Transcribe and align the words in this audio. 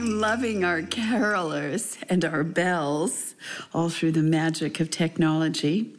our 0.00 0.82
carolers 0.82 1.96
and 2.08 2.24
our 2.24 2.44
bells, 2.44 3.34
all 3.74 3.88
through 3.88 4.12
the 4.12 4.22
magic 4.22 4.78
of 4.78 4.90
technology. 4.90 5.92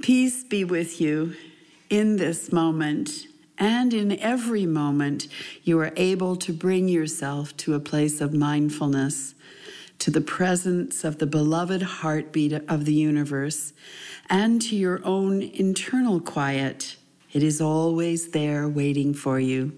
Peace 0.00 0.44
be 0.44 0.62
with 0.62 1.00
you 1.00 1.34
in 1.90 2.16
this 2.16 2.52
moment 2.52 3.26
and 3.58 3.92
in 3.92 4.18
every 4.20 4.66
moment 4.66 5.26
you 5.64 5.78
are 5.80 5.92
able 5.96 6.36
to 6.36 6.52
bring 6.52 6.88
yourself 6.88 7.56
to 7.56 7.74
a 7.74 7.80
place 7.80 8.20
of 8.20 8.32
mindfulness, 8.32 9.34
to 9.98 10.10
the 10.10 10.20
presence 10.20 11.02
of 11.02 11.18
the 11.18 11.26
beloved 11.26 11.82
heartbeat 11.82 12.52
of 12.52 12.84
the 12.84 12.94
universe, 12.94 13.72
and 14.30 14.62
to 14.62 14.76
your 14.76 15.04
own 15.04 15.42
internal 15.42 16.20
quiet. 16.20 16.96
It 17.32 17.42
is 17.42 17.60
always 17.60 18.30
there 18.30 18.68
waiting 18.68 19.12
for 19.12 19.40
you. 19.40 19.76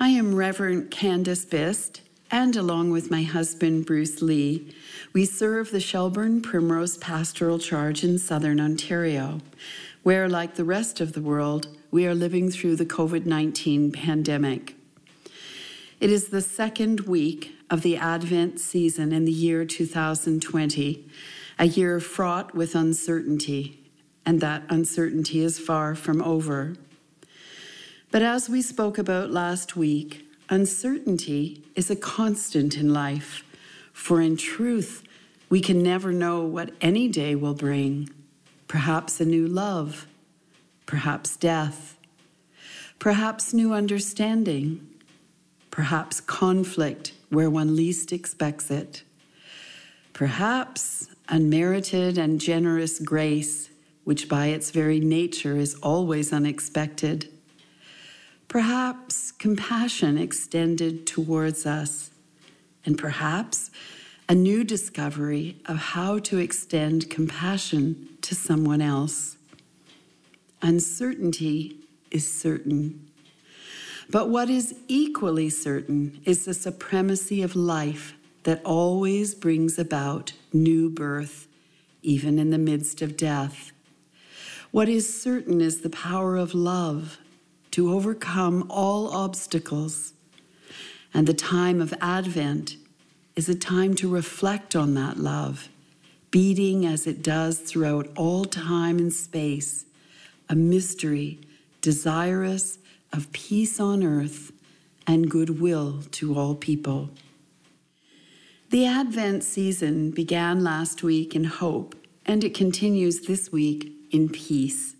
I 0.00 0.08
am 0.08 0.34
Reverend 0.34 0.90
Candace 0.90 1.44
Bist, 1.44 2.00
and 2.28 2.56
along 2.56 2.90
with 2.90 3.12
my 3.12 3.22
husband, 3.22 3.86
Bruce 3.86 4.20
Lee, 4.20 4.74
we 5.12 5.24
serve 5.24 5.70
the 5.70 5.78
Shelburne 5.78 6.42
Primrose 6.42 6.96
Pastoral 6.96 7.60
Charge 7.60 8.02
in 8.02 8.18
southern 8.18 8.60
Ontario, 8.60 9.40
where, 10.02 10.28
like 10.28 10.56
the 10.56 10.64
rest 10.64 11.00
of 11.00 11.12
the 11.12 11.22
world, 11.22 11.68
we 11.92 12.08
are 12.08 12.14
living 12.14 12.50
through 12.50 12.74
the 12.74 12.84
COVID 12.84 13.24
19 13.24 13.92
pandemic. 13.92 14.74
It 16.00 16.10
is 16.10 16.28
the 16.28 16.42
second 16.42 17.00
week 17.00 17.54
of 17.70 17.82
the 17.82 17.96
Advent 17.96 18.58
season 18.58 19.12
in 19.12 19.24
the 19.24 19.32
year 19.32 19.64
2020, 19.64 21.06
a 21.56 21.66
year 21.66 22.00
fraught 22.00 22.52
with 22.52 22.74
uncertainty, 22.74 23.78
and 24.26 24.40
that 24.40 24.64
uncertainty 24.68 25.38
is 25.38 25.60
far 25.60 25.94
from 25.94 26.20
over. 26.20 26.74
But 28.14 28.22
as 28.22 28.48
we 28.48 28.62
spoke 28.62 28.96
about 28.96 29.32
last 29.32 29.74
week, 29.74 30.24
uncertainty 30.48 31.64
is 31.74 31.90
a 31.90 31.96
constant 31.96 32.76
in 32.76 32.92
life, 32.92 33.42
for 33.92 34.20
in 34.20 34.36
truth, 34.36 35.02
we 35.50 35.60
can 35.60 35.82
never 35.82 36.12
know 36.12 36.42
what 36.42 36.70
any 36.80 37.08
day 37.08 37.34
will 37.34 37.54
bring. 37.54 38.08
Perhaps 38.68 39.20
a 39.20 39.24
new 39.24 39.48
love, 39.48 40.06
perhaps 40.86 41.36
death, 41.36 41.98
perhaps 43.00 43.52
new 43.52 43.74
understanding, 43.74 44.88
perhaps 45.72 46.20
conflict 46.20 47.14
where 47.30 47.50
one 47.50 47.74
least 47.74 48.12
expects 48.12 48.70
it, 48.70 49.02
perhaps 50.12 51.08
unmerited 51.28 52.16
and 52.16 52.40
generous 52.40 53.00
grace, 53.00 53.70
which 54.04 54.28
by 54.28 54.46
its 54.46 54.70
very 54.70 55.00
nature 55.00 55.56
is 55.56 55.74
always 55.82 56.32
unexpected 56.32 57.33
perhaps 58.54 59.32
compassion 59.32 60.16
extended 60.16 61.08
towards 61.08 61.66
us, 61.66 62.10
and 62.86 62.96
perhaps 62.96 63.68
a 64.28 64.34
new 64.36 64.62
discovery 64.62 65.56
of 65.66 65.76
how 65.76 66.20
to 66.20 66.38
extend 66.38 67.10
compassion 67.10 68.08
to 68.22 68.32
someone 68.32 68.80
else. 68.80 69.36
Uncertainty 70.62 71.76
is 72.12 72.32
certain. 72.32 73.10
But 74.08 74.30
what 74.30 74.48
is 74.48 74.72
equally 74.86 75.50
certain 75.50 76.20
is 76.24 76.44
the 76.44 76.54
supremacy 76.54 77.42
of 77.42 77.56
life 77.56 78.14
that 78.44 78.64
always 78.64 79.34
brings 79.34 79.80
about 79.80 80.32
new 80.52 80.88
birth, 80.88 81.48
even 82.02 82.38
in 82.38 82.50
the 82.50 82.58
midst 82.58 83.02
of 83.02 83.16
death. 83.16 83.72
What 84.70 84.88
is 84.88 85.20
certain 85.20 85.60
is 85.60 85.80
the 85.80 85.90
power 85.90 86.36
of 86.36 86.54
love 86.54 87.18
to 87.74 87.92
overcome 87.92 88.64
all 88.70 89.08
obstacles. 89.12 90.12
And 91.12 91.26
the 91.26 91.34
time 91.34 91.80
of 91.80 91.92
Advent 92.00 92.76
is 93.34 93.48
a 93.48 93.54
time 93.56 93.94
to 93.94 94.08
reflect 94.08 94.76
on 94.76 94.94
that 94.94 95.16
love, 95.16 95.68
beating 96.30 96.86
as 96.86 97.04
it 97.08 97.20
does 97.20 97.58
throughout 97.58 98.08
all 98.14 98.44
time 98.44 98.98
and 98.98 99.12
space, 99.12 99.86
a 100.48 100.54
mystery 100.54 101.40
desirous 101.80 102.78
of 103.12 103.32
peace 103.32 103.80
on 103.80 104.04
earth 104.04 104.52
and 105.04 105.28
goodwill 105.28 106.02
to 106.12 106.38
all 106.38 106.54
people. 106.54 107.10
The 108.70 108.86
Advent 108.86 109.42
season 109.42 110.12
began 110.12 110.62
last 110.62 111.02
week 111.02 111.34
in 111.34 111.42
hope, 111.42 111.96
and 112.24 112.44
it 112.44 112.54
continues 112.54 113.22
this 113.26 113.50
week 113.50 113.90
in 114.12 114.28
peace. 114.28 114.94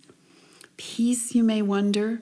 Peace, 0.75 1.33
you 1.33 1.41
may 1.41 1.61
wonder, 1.61 2.19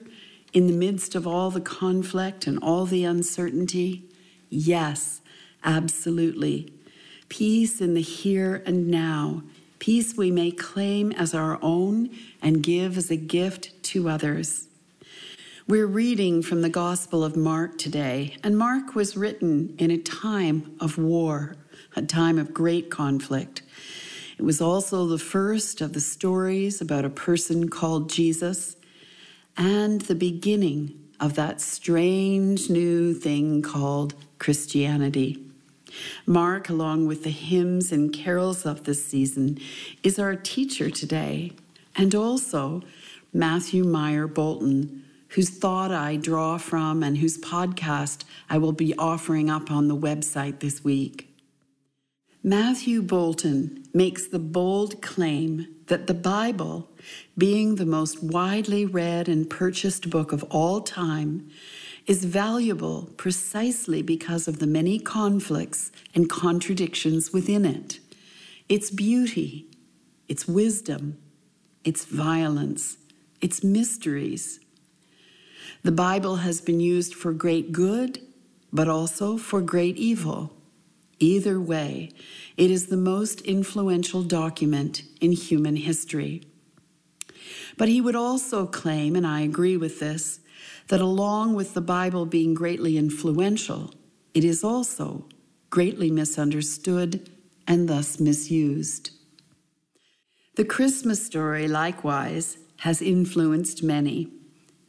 in 0.54 0.68
the 0.68 0.72
midst 0.72 1.16
of 1.16 1.26
all 1.26 1.50
the 1.50 1.60
conflict 1.60 2.46
and 2.46 2.58
all 2.62 2.86
the 2.86 3.04
uncertainty? 3.04 4.04
Yes, 4.48 5.20
absolutely. 5.64 6.72
Peace 7.28 7.80
in 7.80 7.94
the 7.94 8.00
here 8.00 8.62
and 8.64 8.86
now. 8.86 9.42
Peace 9.80 10.16
we 10.16 10.30
may 10.30 10.52
claim 10.52 11.10
as 11.12 11.34
our 11.34 11.58
own 11.60 12.08
and 12.40 12.62
give 12.62 12.96
as 12.96 13.10
a 13.10 13.16
gift 13.16 13.82
to 13.82 14.08
others. 14.08 14.68
We're 15.66 15.88
reading 15.88 16.40
from 16.42 16.62
the 16.62 16.68
Gospel 16.68 17.24
of 17.24 17.36
Mark 17.36 17.76
today, 17.76 18.36
and 18.44 18.56
Mark 18.56 18.94
was 18.94 19.16
written 19.16 19.74
in 19.78 19.90
a 19.90 19.98
time 19.98 20.76
of 20.78 20.98
war, 20.98 21.56
a 21.96 22.02
time 22.02 22.38
of 22.38 22.54
great 22.54 22.90
conflict. 22.90 23.62
It 24.38 24.42
was 24.42 24.60
also 24.60 25.06
the 25.06 25.18
first 25.18 25.80
of 25.80 25.94
the 25.94 26.00
stories 26.00 26.80
about 26.80 27.04
a 27.04 27.10
person 27.10 27.68
called 27.68 28.10
Jesus 28.10 28.76
and 29.56 30.02
the 30.02 30.14
beginning 30.14 30.98
of 31.20 31.34
that 31.34 31.60
strange 31.60 32.68
new 32.68 33.14
thing 33.14 33.62
called 33.62 34.14
Christianity. 34.38 35.40
Mark, 36.26 36.68
along 36.68 37.06
with 37.06 37.22
the 37.22 37.30
hymns 37.30 37.92
and 37.92 38.12
carols 38.12 38.66
of 38.66 38.84
this 38.84 39.04
season, 39.04 39.58
is 40.02 40.18
our 40.18 40.34
teacher 40.34 40.90
today, 40.90 41.52
and 41.94 42.14
also 42.14 42.82
Matthew 43.32 43.84
Myer 43.84 44.26
Boulton, 44.26 45.04
whose 45.28 45.50
thought 45.50 45.92
I 45.92 46.16
draw 46.16 46.58
from 46.58 47.02
and 47.02 47.18
whose 47.18 47.38
podcast 47.38 48.24
I 48.50 48.58
will 48.58 48.72
be 48.72 48.96
offering 48.96 49.50
up 49.50 49.70
on 49.70 49.88
the 49.88 49.96
website 49.96 50.60
this 50.60 50.82
week. 50.82 51.23
Matthew 52.46 53.00
Boulton 53.00 53.84
makes 53.94 54.26
the 54.26 54.38
bold 54.38 55.00
claim 55.00 55.66
that 55.86 56.06
the 56.06 56.12
Bible, 56.12 56.90
being 57.38 57.76
the 57.76 57.86
most 57.86 58.22
widely 58.22 58.84
read 58.84 59.30
and 59.30 59.48
purchased 59.48 60.10
book 60.10 60.30
of 60.30 60.44
all 60.50 60.82
time, 60.82 61.48
is 62.06 62.26
valuable 62.26 63.08
precisely 63.16 64.02
because 64.02 64.46
of 64.46 64.58
the 64.58 64.66
many 64.66 64.98
conflicts 64.98 65.90
and 66.14 66.28
contradictions 66.28 67.32
within 67.32 67.64
it. 67.64 67.98
Its 68.68 68.90
beauty, 68.90 69.64
its 70.28 70.46
wisdom, 70.46 71.16
its 71.82 72.04
violence, 72.04 72.98
its 73.40 73.64
mysteries. 73.64 74.60
The 75.82 75.92
Bible 75.92 76.36
has 76.36 76.60
been 76.60 76.80
used 76.80 77.14
for 77.14 77.32
great 77.32 77.72
good, 77.72 78.20
but 78.70 78.86
also 78.86 79.38
for 79.38 79.62
great 79.62 79.96
evil. 79.96 80.52
Either 81.18 81.60
way, 81.60 82.10
it 82.56 82.70
is 82.70 82.86
the 82.86 82.96
most 82.96 83.40
influential 83.42 84.22
document 84.22 85.02
in 85.20 85.32
human 85.32 85.76
history. 85.76 86.42
But 87.76 87.88
he 87.88 88.00
would 88.00 88.16
also 88.16 88.66
claim, 88.66 89.16
and 89.16 89.26
I 89.26 89.40
agree 89.40 89.76
with 89.76 90.00
this, 90.00 90.40
that 90.88 91.00
along 91.00 91.54
with 91.54 91.74
the 91.74 91.80
Bible 91.80 92.26
being 92.26 92.54
greatly 92.54 92.96
influential, 92.96 93.92
it 94.32 94.44
is 94.44 94.62
also 94.64 95.26
greatly 95.70 96.10
misunderstood 96.10 97.30
and 97.66 97.88
thus 97.88 98.20
misused. 98.20 99.10
The 100.56 100.64
Christmas 100.64 101.24
story, 101.24 101.66
likewise, 101.66 102.58
has 102.80 103.02
influenced 103.02 103.82
many. 103.82 104.28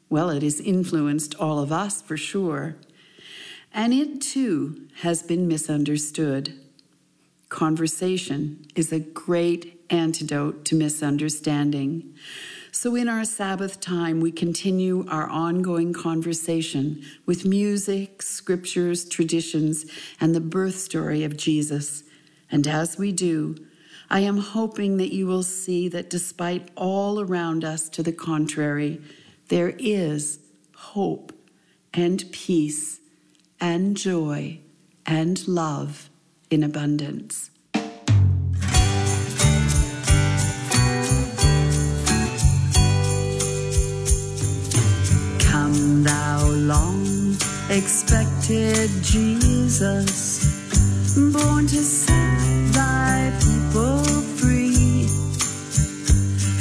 Well, 0.09 0.29
it 0.29 0.43
has 0.43 0.59
influenced 0.59 1.33
all 1.35 1.59
of 1.59 1.71
us 1.71 2.01
for 2.01 2.17
sure. 2.17 2.75
And 3.75 3.93
it 3.93 4.21
too 4.21 4.87
has 5.01 5.21
been 5.21 5.49
misunderstood. 5.49 6.57
Conversation 7.49 8.65
is 8.73 8.93
a 8.93 9.01
great 9.01 9.83
antidote 9.89 10.63
to 10.65 10.75
misunderstanding. 10.75 12.15
So, 12.71 12.95
in 12.95 13.09
our 13.09 13.25
Sabbath 13.25 13.81
time, 13.81 14.21
we 14.21 14.31
continue 14.31 15.05
our 15.09 15.27
ongoing 15.27 15.91
conversation 15.91 17.03
with 17.25 17.43
music, 17.43 18.21
scriptures, 18.21 19.03
traditions, 19.09 19.85
and 20.21 20.33
the 20.33 20.39
birth 20.39 20.75
story 20.75 21.25
of 21.25 21.35
Jesus. 21.35 22.03
And 22.49 22.65
as 22.67 22.97
we 22.97 23.11
do, 23.11 23.57
I 24.09 24.21
am 24.21 24.37
hoping 24.37 24.95
that 24.97 25.13
you 25.13 25.27
will 25.27 25.43
see 25.43 25.89
that 25.89 26.09
despite 26.09 26.69
all 26.77 27.19
around 27.19 27.65
us 27.65 27.89
to 27.89 28.03
the 28.03 28.13
contrary, 28.13 29.01
there 29.49 29.73
is 29.77 30.39
hope 30.75 31.33
and 31.93 32.23
peace 32.31 33.01
and 33.59 33.95
joy 33.95 34.59
and 35.05 35.47
love 35.47 36.09
in 36.49 36.63
abundance. 36.63 37.49
Come, 45.39 46.03
thou 46.03 46.47
long 46.49 47.35
expected 47.69 48.89
Jesus 49.01 50.55
born 51.15 51.65
to 51.67 51.77
set 51.77 52.73
thy 52.73 53.31
people 53.39 54.03
free 54.37 55.07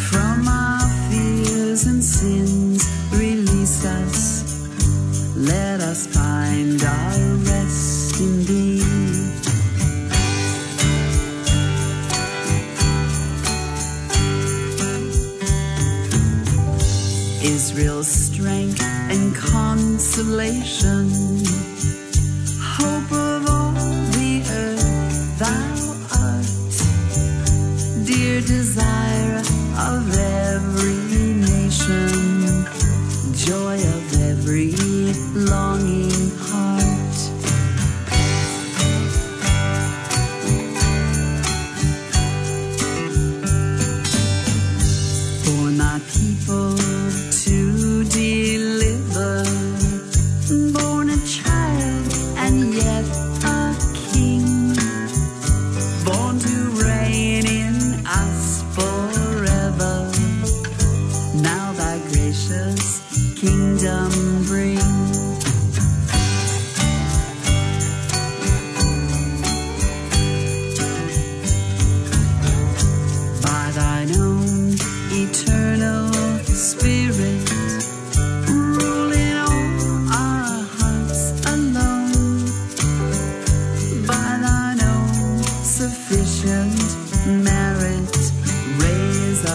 from 0.08 0.46
our 0.46 0.88
fears 1.10 1.86
and 1.86 2.02
sins. 2.02 2.86
Release 3.12 3.84
us, 3.84 5.36
let 5.36 5.80
us 5.80 6.06
find 6.06 6.33
our 6.84 7.34
rest 7.50 8.20
in 8.20 8.44
thee. 8.44 8.82
Israel's 17.42 18.08
strength 18.08 18.82
and 18.82 19.34
consolation, 19.34 21.10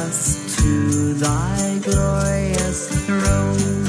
us 0.09 0.55
to 0.55 1.13
thy 1.13 1.79
glorious 1.83 3.05
throne. 3.05 3.85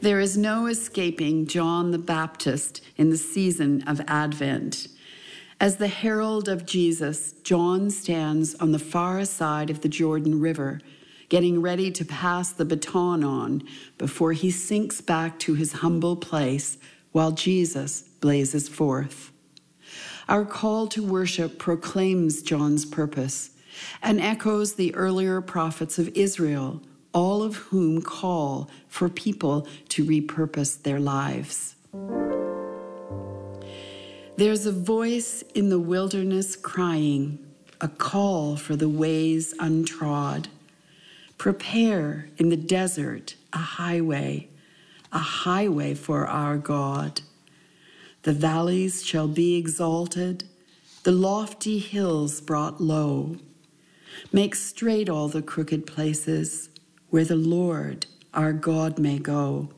There 0.00 0.20
is 0.20 0.36
no 0.36 0.66
escaping 0.66 1.46
John 1.46 1.90
the 1.90 1.98
Baptist 1.98 2.80
in 2.96 3.10
the 3.10 3.16
season 3.16 3.82
of 3.88 4.00
Advent. 4.06 4.86
As 5.60 5.78
the 5.78 5.88
herald 5.88 6.48
of 6.48 6.64
Jesus, 6.64 7.32
John 7.42 7.90
stands 7.90 8.54
on 8.54 8.70
the 8.70 8.78
far 8.78 9.24
side 9.24 9.68
of 9.68 9.80
the 9.80 9.88
Jordan 9.88 10.40
River, 10.40 10.80
getting 11.28 11.60
ready 11.60 11.90
to 11.90 12.04
pass 12.04 12.52
the 12.52 12.64
baton 12.64 13.24
on 13.24 13.64
before 13.98 14.32
he 14.32 14.52
sinks 14.52 15.00
back 15.00 15.40
to 15.40 15.54
his 15.54 15.72
humble 15.72 16.14
place 16.14 16.78
while 17.18 17.32
Jesus 17.32 18.02
blazes 18.20 18.68
forth. 18.68 19.32
Our 20.28 20.44
call 20.44 20.86
to 20.86 21.02
worship 21.02 21.58
proclaims 21.58 22.42
John's 22.42 22.84
purpose 22.84 23.50
and 24.00 24.20
echoes 24.20 24.74
the 24.74 24.94
earlier 24.94 25.40
prophets 25.40 25.98
of 25.98 26.16
Israel, 26.16 26.80
all 27.12 27.42
of 27.42 27.56
whom 27.56 28.02
call 28.02 28.70
for 28.86 29.08
people 29.08 29.66
to 29.88 30.04
repurpose 30.04 30.80
their 30.80 31.00
lives. 31.00 31.74
There's 34.36 34.64
a 34.64 34.70
voice 34.70 35.42
in 35.56 35.70
the 35.70 35.80
wilderness 35.80 36.54
crying, 36.54 37.44
a 37.80 37.88
call 37.88 38.54
for 38.54 38.76
the 38.76 38.88
ways 38.88 39.54
untrod. 39.58 40.46
Prepare 41.36 42.28
in 42.36 42.50
the 42.50 42.56
desert 42.56 43.34
a 43.52 43.58
highway, 43.58 44.50
a 45.12 45.18
highway 45.18 45.94
for 45.94 46.26
our 46.26 46.56
God. 46.58 47.22
The 48.22 48.32
valleys 48.32 49.04
shall 49.04 49.28
be 49.28 49.56
exalted, 49.56 50.44
the 51.04 51.12
lofty 51.12 51.78
hills 51.78 52.40
brought 52.40 52.80
low. 52.80 53.36
Make 54.32 54.54
straight 54.54 55.08
all 55.08 55.28
the 55.28 55.42
crooked 55.42 55.86
places 55.86 56.68
where 57.10 57.24
the 57.24 57.36
Lord 57.36 58.06
our 58.34 58.52
God 58.52 58.98
may 58.98 59.18
go. 59.18 59.70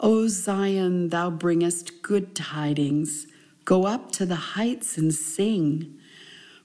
O 0.00 0.26
Zion, 0.26 1.10
thou 1.10 1.30
bringest 1.30 2.02
good 2.02 2.34
tidings. 2.34 3.26
Go 3.64 3.86
up 3.86 4.10
to 4.12 4.26
the 4.26 4.34
heights 4.56 4.98
and 4.98 5.14
sing. 5.14 5.98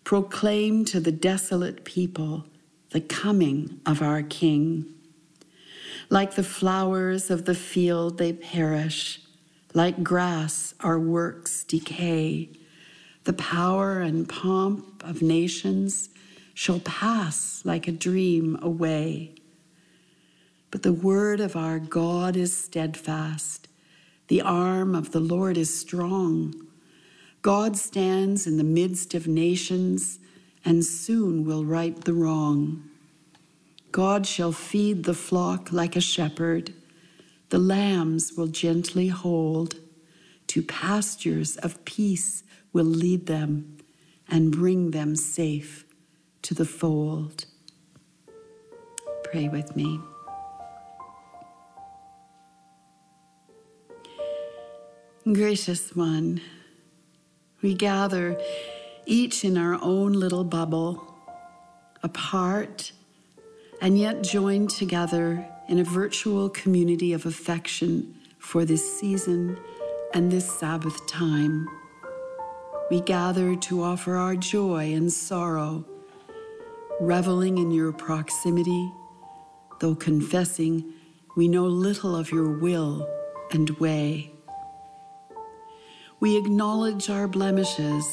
Proclaim 0.04 0.84
to 0.86 1.00
the 1.00 1.12
desolate 1.12 1.86
people 1.86 2.46
the 2.92 3.02
coming 3.02 3.80
of 3.86 4.02
our 4.02 4.24
King. 4.24 4.86
Like 6.10 6.34
the 6.34 6.44
flowers 6.44 7.30
of 7.30 7.46
the 7.46 7.54
field, 7.54 8.18
they 8.18 8.34
perish. 8.34 9.22
Like 9.76 10.04
grass, 10.04 10.74
our 10.80 11.00
works 11.00 11.64
decay. 11.64 12.50
The 13.26 13.34
power 13.34 14.00
and 14.02 14.28
pomp 14.28 15.04
of 15.06 15.22
nations 15.22 16.10
shall 16.56 16.80
pass 16.80 17.62
like 17.64 17.88
a 17.88 17.92
dream 17.92 18.58
away. 18.62 19.36
But 20.72 20.82
the 20.82 20.94
word 20.94 21.40
of 21.40 21.56
our 21.56 21.78
God 21.78 22.36
is 22.36 22.58
steadfast. 22.58 23.68
The 24.28 24.42
arm 24.42 24.96
of 24.96 25.12
the 25.12 25.20
Lord 25.20 25.58
is 25.58 25.80
strong. 25.80 26.56
God 27.44 27.78
stands 27.78 28.48
in 28.48 28.58
the 28.58 28.64
midst 28.64 29.14
of 29.14 29.28
nations 29.28 30.20
and 30.66 30.84
soon 30.84 31.46
will 31.46 31.66
right 31.66 31.96
the 32.04 32.14
wrong. 32.14 32.89
God 33.92 34.26
shall 34.28 34.52
feed 34.52 35.04
the 35.04 35.14
flock 35.14 35.72
like 35.72 35.96
a 35.96 36.02
shepherd. 36.02 36.74
The 37.50 37.58
lambs 37.58 38.34
will 38.38 38.48
gently 38.48 39.08
hold. 39.08 39.76
To 40.48 40.62
pastures 40.62 41.58
of 41.58 41.84
peace 41.86 42.44
will 42.74 42.86
lead 42.86 43.26
them 43.26 43.78
and 44.28 44.52
bring 44.52 44.92
them 44.92 45.16
safe 45.16 45.86
to 46.44 46.54
the 46.54 46.66
fold. 46.66 47.46
Pray 49.24 49.48
with 49.48 49.76
me. 49.76 50.00
Gracious 55.26 55.96
One, 55.96 56.42
we 57.62 57.74
gather 57.76 58.40
each 59.06 59.44
in 59.44 59.58
our 59.58 59.78
own 59.82 60.14
little 60.14 60.44
bubble, 60.44 61.16
apart 62.02 62.92
and 63.82 63.98
yet 63.98 64.22
joined 64.22 64.70
together 64.70 65.46
in 65.68 65.80
a 65.80 65.84
virtual 65.84 66.50
community 66.50 67.14
of 67.14 67.26
affection 67.26 68.16
for 68.38 68.66
this 68.66 69.00
season 69.00 69.58
and 70.14 70.32
this 70.32 70.50
Sabbath 70.60 71.06
time. 71.08 71.68
We 72.90 73.02
gather 73.02 73.56
to 73.56 73.84
offer 73.84 74.16
our 74.16 74.36
joy 74.36 74.94
and 74.94 75.12
sorrow, 75.12 75.86
reveling 77.00 77.58
in 77.58 77.72
your 77.72 77.92
proximity, 77.94 78.92
though 79.80 79.96
confessing 79.96 80.94
we 81.36 81.48
know 81.48 81.66
little 81.66 82.16
of 82.16 82.32
your 82.32 82.50
will 82.50 83.08
and 83.52 83.70
way. 83.80 84.34
We 86.20 86.38
acknowledge 86.38 87.10
our 87.10 87.28
blemishes, 87.28 88.06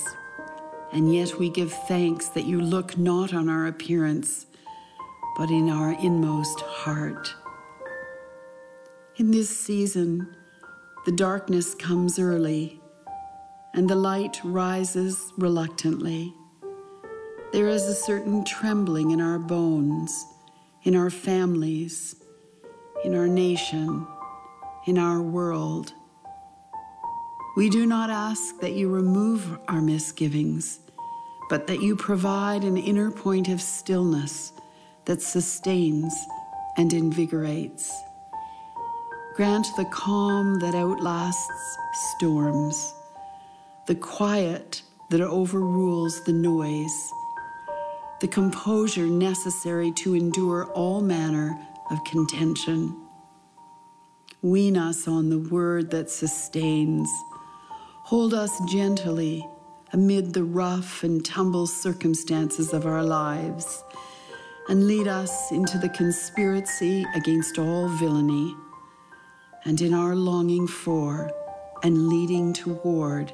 and 0.92 1.12
yet 1.12 1.38
we 1.38 1.48
give 1.48 1.72
thanks 1.72 2.28
that 2.28 2.44
you 2.44 2.60
look 2.60 2.96
not 2.96 3.34
on 3.34 3.48
our 3.48 3.66
appearance, 3.66 4.46
but 5.36 5.50
in 5.50 5.68
our 5.68 5.92
inmost 5.92 6.60
heart. 6.60 7.34
In 9.16 9.30
this 9.30 9.50
season, 9.50 10.34
the 11.04 11.12
darkness 11.12 11.74
comes 11.74 12.18
early, 12.18 12.80
and 13.74 13.88
the 13.88 13.94
light 13.94 14.40
rises 14.42 15.32
reluctantly. 15.36 16.34
There 17.52 17.68
is 17.68 17.84
a 17.84 17.94
certain 17.94 18.44
trembling 18.44 19.10
in 19.10 19.20
our 19.20 19.38
bones, 19.38 20.24
in 20.84 20.96
our 20.96 21.10
families, 21.10 22.16
in 23.04 23.14
our 23.14 23.28
nation, 23.28 24.06
in 24.86 24.98
our 24.98 25.20
world. 25.20 25.92
We 27.56 27.70
do 27.70 27.86
not 27.86 28.10
ask 28.10 28.58
that 28.60 28.72
you 28.72 28.88
remove 28.88 29.58
our 29.68 29.80
misgivings, 29.80 30.80
but 31.48 31.66
that 31.66 31.80
you 31.80 31.94
provide 31.94 32.64
an 32.64 32.76
inner 32.76 33.10
point 33.10 33.48
of 33.48 33.60
stillness 33.60 34.52
that 35.06 35.22
sustains 35.22 36.14
and 36.76 36.92
invigorates. 36.92 37.90
Grant 39.34 39.66
the 39.76 39.84
calm 39.86 40.58
that 40.60 40.74
outlasts 40.74 41.78
storms, 42.14 42.94
the 43.86 43.94
quiet 43.94 44.82
that 45.10 45.20
overrules 45.20 46.24
the 46.24 46.32
noise, 46.32 47.10
the 48.20 48.28
composure 48.28 49.06
necessary 49.06 49.92
to 49.92 50.14
endure 50.14 50.64
all 50.72 51.00
manner 51.00 51.58
of 51.90 52.02
contention. 52.04 52.96
Wean 54.42 54.76
us 54.76 55.06
on 55.06 55.30
the 55.30 55.38
word 55.38 55.90
that 55.90 56.10
sustains. 56.10 57.08
Hold 58.04 58.34
us 58.34 58.58
gently 58.68 59.46
amid 59.92 60.34
the 60.34 60.44
rough 60.44 61.04
and 61.04 61.24
tumble 61.24 61.66
circumstances 61.66 62.72
of 62.72 62.86
our 62.86 63.04
lives, 63.04 63.82
and 64.68 64.86
lead 64.86 65.06
us 65.06 65.52
into 65.52 65.78
the 65.78 65.88
conspiracy 65.90 67.06
against 67.14 67.58
all 67.58 67.88
villainy, 67.88 68.54
and 69.64 69.80
in 69.80 69.94
our 69.94 70.14
longing 70.14 70.66
for 70.66 71.30
and 71.82 72.08
leading 72.08 72.52
toward 72.52 73.32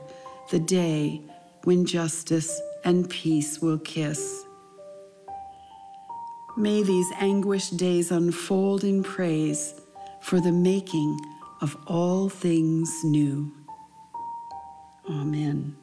the 0.51 0.59
day 0.59 1.23
when 1.65 1.87
justice 1.87 2.61
and 2.85 3.09
peace 3.09 3.61
will 3.61 3.79
kiss. 3.79 4.45
May 6.57 6.83
these 6.83 7.11
anguished 7.19 7.77
days 7.77 8.11
unfold 8.11 8.85
in 8.85 9.03
praise 9.03 9.81
for 10.21 10.41
the 10.41 10.53
making 10.53 11.19
of 11.63 11.77
all 11.87 12.29
things 12.29 12.93
new. 13.05 13.51
Amen. 15.09 15.77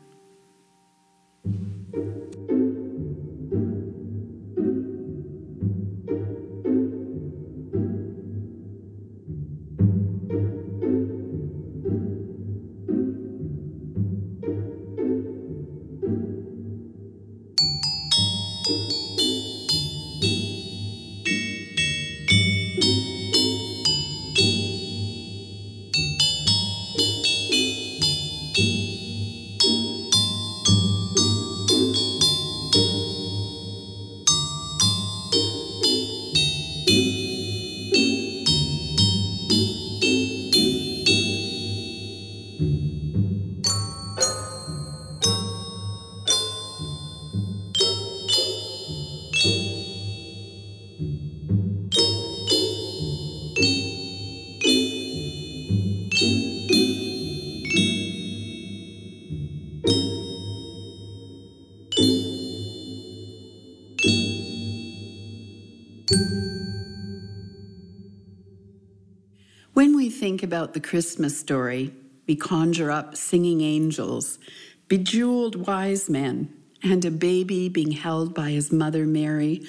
Think 70.40 70.54
about 70.54 70.74
the 70.74 70.80
Christmas 70.80 71.38
story, 71.38 71.94
we 72.26 72.34
conjure 72.34 72.90
up 72.90 73.14
singing 73.18 73.60
angels, 73.60 74.40
bejeweled 74.88 75.68
wise 75.68 76.10
men, 76.10 76.48
and 76.82 77.04
a 77.04 77.12
baby 77.12 77.68
being 77.68 77.92
held 77.92 78.34
by 78.34 78.50
his 78.50 78.72
mother 78.72 79.06
Mary, 79.06 79.62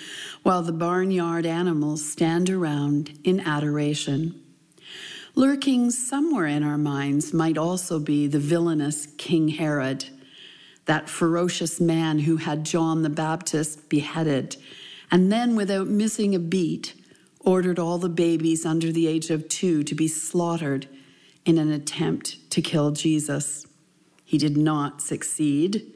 while 0.44 0.62
the 0.62 0.70
barnyard 0.70 1.44
animals 1.44 2.08
stand 2.08 2.48
around 2.48 3.18
in 3.24 3.40
adoration. 3.40 4.40
Lurking 5.34 5.90
somewhere 5.90 6.46
in 6.46 6.62
our 6.62 6.78
minds 6.78 7.32
might 7.32 7.58
also 7.58 7.98
be 7.98 8.28
the 8.28 8.38
villainous 8.38 9.06
King 9.18 9.48
Herod, 9.48 10.04
that 10.84 11.08
ferocious 11.08 11.80
man 11.80 12.20
who 12.20 12.36
had 12.36 12.62
John 12.62 13.02
the 13.02 13.10
Baptist 13.10 13.88
beheaded, 13.88 14.56
and 15.10 15.32
then, 15.32 15.56
without 15.56 15.88
missing 15.88 16.32
a 16.36 16.38
beat, 16.38 16.94
ordered 17.40 17.78
all 17.78 17.98
the 17.98 18.08
babies 18.08 18.66
under 18.66 18.92
the 18.92 19.06
age 19.06 19.30
of 19.30 19.48
two 19.48 19.82
to 19.84 19.94
be 19.94 20.08
slaughtered 20.08 20.88
in 21.44 21.58
an 21.58 21.70
attempt 21.70 22.50
to 22.50 22.62
kill 22.62 22.90
Jesus. 22.90 23.66
He 24.24 24.38
did 24.38 24.56
not 24.56 25.00
succeed. 25.00 25.92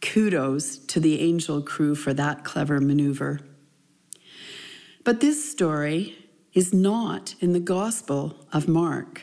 Kudos 0.00 0.78
to 0.78 1.00
the 1.00 1.20
angel 1.20 1.62
crew 1.62 1.94
for 1.94 2.14
that 2.14 2.44
clever 2.44 2.80
maneuver. 2.80 3.40
But 5.04 5.20
this 5.20 5.50
story 5.50 6.16
is 6.54 6.72
not 6.72 7.34
in 7.40 7.52
the 7.52 7.60
Gospel 7.60 8.36
of 8.52 8.66
Mark. 8.66 9.22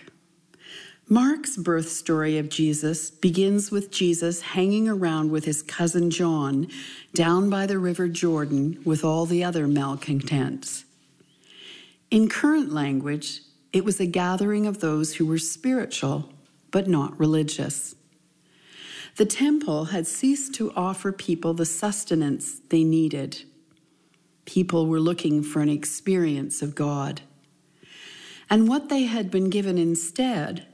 Mark's 1.10 1.56
birth 1.56 1.90
story 1.90 2.38
of 2.38 2.50
Jesus 2.50 3.10
begins 3.10 3.72
with 3.72 3.92
Jesus 3.92 4.42
hanging 4.42 4.90
around 4.90 5.32
with 5.32 5.46
his 5.46 5.62
cousin 5.62 6.10
John 6.10 6.68
down 7.14 7.50
by 7.50 7.66
the 7.66 7.80
River 7.80 8.10
Jordan 8.10 8.82
with 8.84 9.06
all 9.06 9.26
the 9.26 9.44
other 9.44 9.68
malcontents. 9.68 10.84
In 12.10 12.30
current 12.30 12.72
language, 12.72 13.42
it 13.74 13.84
was 13.84 14.00
a 14.00 14.06
gathering 14.06 14.66
of 14.66 14.80
those 14.80 15.16
who 15.16 15.26
were 15.26 15.38
spiritual 15.38 16.30
but 16.72 16.88
not 16.88 17.20
religious. 17.20 17.96
The 19.18 19.26
temple 19.26 19.86
had 19.86 20.08
ceased 20.08 20.54
to 20.56 20.72
offer 20.74 21.12
people 21.12 21.54
the 21.54 21.66
sustenance 21.66 22.62
they 22.70 22.84
needed. 22.84 23.44
People 24.46 24.88
were 24.88 25.00
looking 25.00 25.44
for 25.44 25.62
an 25.62 25.70
experience 25.70 26.62
of 26.62 26.76
God. 26.76 27.22
And 28.50 28.70
what 28.70 28.90
they 28.90 29.04
had 29.04 29.30
been 29.30 29.50
given 29.50 29.78
instead 29.78 30.66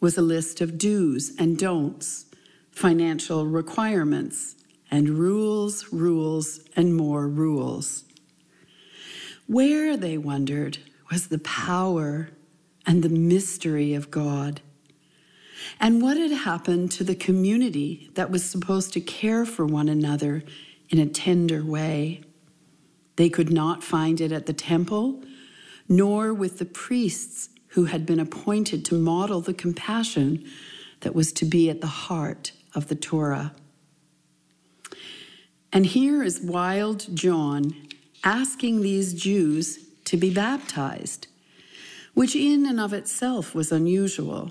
was 0.00 0.16
a 0.16 0.22
list 0.22 0.60
of 0.60 0.78
do's 0.78 1.32
and 1.38 1.58
don'ts, 1.58 2.26
financial 2.70 3.46
requirements, 3.46 4.54
and 4.90 5.10
rules, 5.10 5.92
rules, 5.92 6.60
and 6.76 6.94
more 6.94 7.26
rules. 7.26 8.04
Where, 9.46 9.96
they 9.96 10.18
wondered, 10.18 10.78
was 11.10 11.28
the 11.28 11.38
power 11.38 12.30
and 12.84 13.02
the 13.02 13.08
mystery 13.08 13.94
of 13.94 14.10
God? 14.10 14.60
And 15.80 16.02
what 16.02 16.16
had 16.16 16.32
happened 16.32 16.90
to 16.92 17.04
the 17.04 17.14
community 17.14 18.10
that 18.14 18.30
was 18.30 18.44
supposed 18.44 18.92
to 18.94 19.00
care 19.00 19.44
for 19.44 19.64
one 19.64 19.88
another 19.88 20.42
in 20.90 20.98
a 20.98 21.06
tender 21.06 21.64
way? 21.64 22.22
They 23.16 23.28
could 23.28 23.52
not 23.52 23.82
find 23.82 24.20
it 24.20 24.32
at 24.32 24.46
the 24.46 24.52
temple, 24.52 25.22
nor 25.88 26.34
with 26.34 26.58
the 26.58 26.64
priests 26.64 27.48
who 27.68 27.84
had 27.84 28.06
been 28.06 28.20
appointed 28.20 28.84
to 28.86 28.94
model 28.94 29.40
the 29.40 29.54
compassion 29.54 30.44
that 31.00 31.14
was 31.14 31.32
to 31.32 31.44
be 31.44 31.70
at 31.70 31.80
the 31.80 31.86
heart 31.86 32.52
of 32.74 32.88
the 32.88 32.94
Torah. 32.94 33.54
And 35.72 35.86
here 35.86 36.22
is 36.22 36.40
wild 36.40 37.14
John 37.14 37.85
asking 38.26 38.82
these 38.82 39.14
Jews 39.14 39.78
to 40.04 40.16
be 40.16 40.34
baptized, 40.34 41.28
which 42.12 42.34
in 42.34 42.66
and 42.66 42.80
of 42.80 42.92
itself 42.92 43.54
was 43.54 43.70
unusual. 43.70 44.50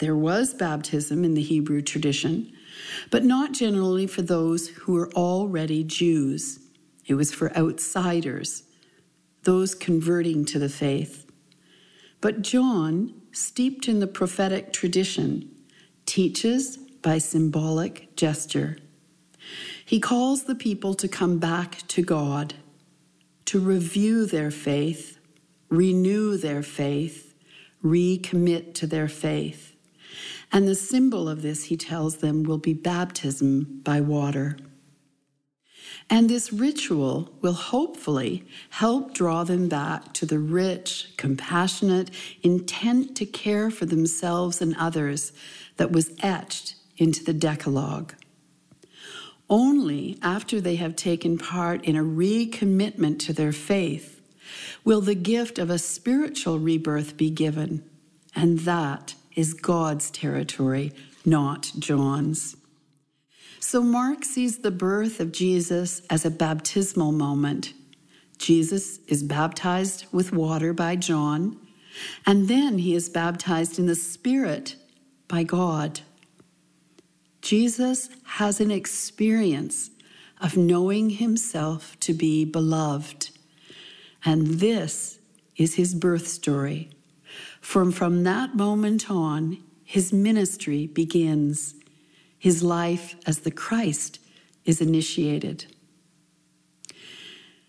There 0.00 0.16
was 0.16 0.52
baptism 0.52 1.24
in 1.24 1.34
the 1.34 1.42
Hebrew 1.42 1.80
tradition, 1.80 2.52
but 3.08 3.22
not 3.22 3.52
generally 3.52 4.08
for 4.08 4.22
those 4.22 4.68
who 4.70 4.94
were 4.94 5.12
already 5.12 5.84
Jews. 5.84 6.58
It 7.06 7.14
was 7.14 7.32
for 7.32 7.56
outsiders, 7.56 8.64
those 9.44 9.76
converting 9.76 10.44
to 10.46 10.58
the 10.58 10.68
faith. 10.68 11.30
But 12.20 12.42
John, 12.42 13.14
steeped 13.30 13.86
in 13.86 14.00
the 14.00 14.08
prophetic 14.08 14.72
tradition, 14.72 15.48
teaches 16.04 16.76
by 16.76 17.18
symbolic 17.18 18.16
gesture. 18.16 18.76
He 19.84 20.00
calls 20.00 20.44
the 20.44 20.56
people 20.56 20.94
to 20.94 21.06
come 21.06 21.38
back 21.38 21.86
to 21.88 22.02
God 22.02 22.54
to 23.48 23.58
review 23.58 24.26
their 24.26 24.50
faith, 24.50 25.18
renew 25.70 26.36
their 26.36 26.62
faith, 26.62 27.34
recommit 27.82 28.74
to 28.74 28.86
their 28.86 29.08
faith. 29.08 29.74
And 30.52 30.68
the 30.68 30.74
symbol 30.74 31.30
of 31.30 31.40
this, 31.40 31.64
he 31.64 31.76
tells 31.78 32.18
them, 32.18 32.42
will 32.42 32.58
be 32.58 32.74
baptism 32.74 33.80
by 33.82 34.02
water. 34.02 34.58
And 36.10 36.28
this 36.28 36.52
ritual 36.52 37.32
will 37.40 37.54
hopefully 37.54 38.46
help 38.68 39.14
draw 39.14 39.44
them 39.44 39.66
back 39.66 40.12
to 40.14 40.26
the 40.26 40.38
rich, 40.38 41.14
compassionate 41.16 42.10
intent 42.42 43.16
to 43.16 43.24
care 43.24 43.70
for 43.70 43.86
themselves 43.86 44.60
and 44.60 44.76
others 44.76 45.32
that 45.78 45.90
was 45.90 46.10
etched 46.22 46.74
into 46.98 47.24
the 47.24 47.32
Decalogue. 47.32 48.12
Only 49.50 50.18
after 50.20 50.60
they 50.60 50.76
have 50.76 50.94
taken 50.94 51.38
part 51.38 51.84
in 51.84 51.96
a 51.96 52.04
recommitment 52.04 53.18
to 53.20 53.32
their 53.32 53.52
faith 53.52 54.20
will 54.84 55.00
the 55.00 55.14
gift 55.14 55.58
of 55.58 55.70
a 55.70 55.78
spiritual 55.78 56.58
rebirth 56.58 57.16
be 57.16 57.30
given, 57.30 57.82
and 58.34 58.60
that 58.60 59.14
is 59.34 59.54
God's 59.54 60.10
territory, 60.10 60.92
not 61.24 61.72
John's. 61.78 62.56
So 63.60 63.82
Mark 63.82 64.24
sees 64.24 64.58
the 64.58 64.70
birth 64.70 65.20
of 65.20 65.32
Jesus 65.32 66.02
as 66.10 66.24
a 66.24 66.30
baptismal 66.30 67.12
moment. 67.12 67.72
Jesus 68.38 68.98
is 69.08 69.22
baptized 69.22 70.06
with 70.12 70.32
water 70.32 70.72
by 70.72 70.96
John, 70.96 71.58
and 72.24 72.48
then 72.48 72.78
he 72.78 72.94
is 72.94 73.08
baptized 73.08 73.78
in 73.78 73.86
the 73.86 73.94
Spirit 73.94 74.76
by 75.26 75.42
God. 75.42 76.00
Jesus 77.40 78.08
has 78.24 78.60
an 78.60 78.70
experience 78.70 79.90
of 80.40 80.56
knowing 80.56 81.10
himself 81.10 81.98
to 82.00 82.12
be 82.12 82.44
beloved. 82.44 83.30
And 84.24 84.46
this 84.60 85.18
is 85.56 85.74
his 85.74 85.94
birth 85.94 86.28
story. 86.28 86.90
From, 87.60 87.92
from 87.92 88.24
that 88.24 88.54
moment 88.54 89.10
on, 89.10 89.58
his 89.84 90.12
ministry 90.12 90.86
begins. 90.86 91.74
His 92.38 92.62
life 92.62 93.16
as 93.26 93.40
the 93.40 93.50
Christ 93.50 94.20
is 94.64 94.80
initiated. 94.80 95.66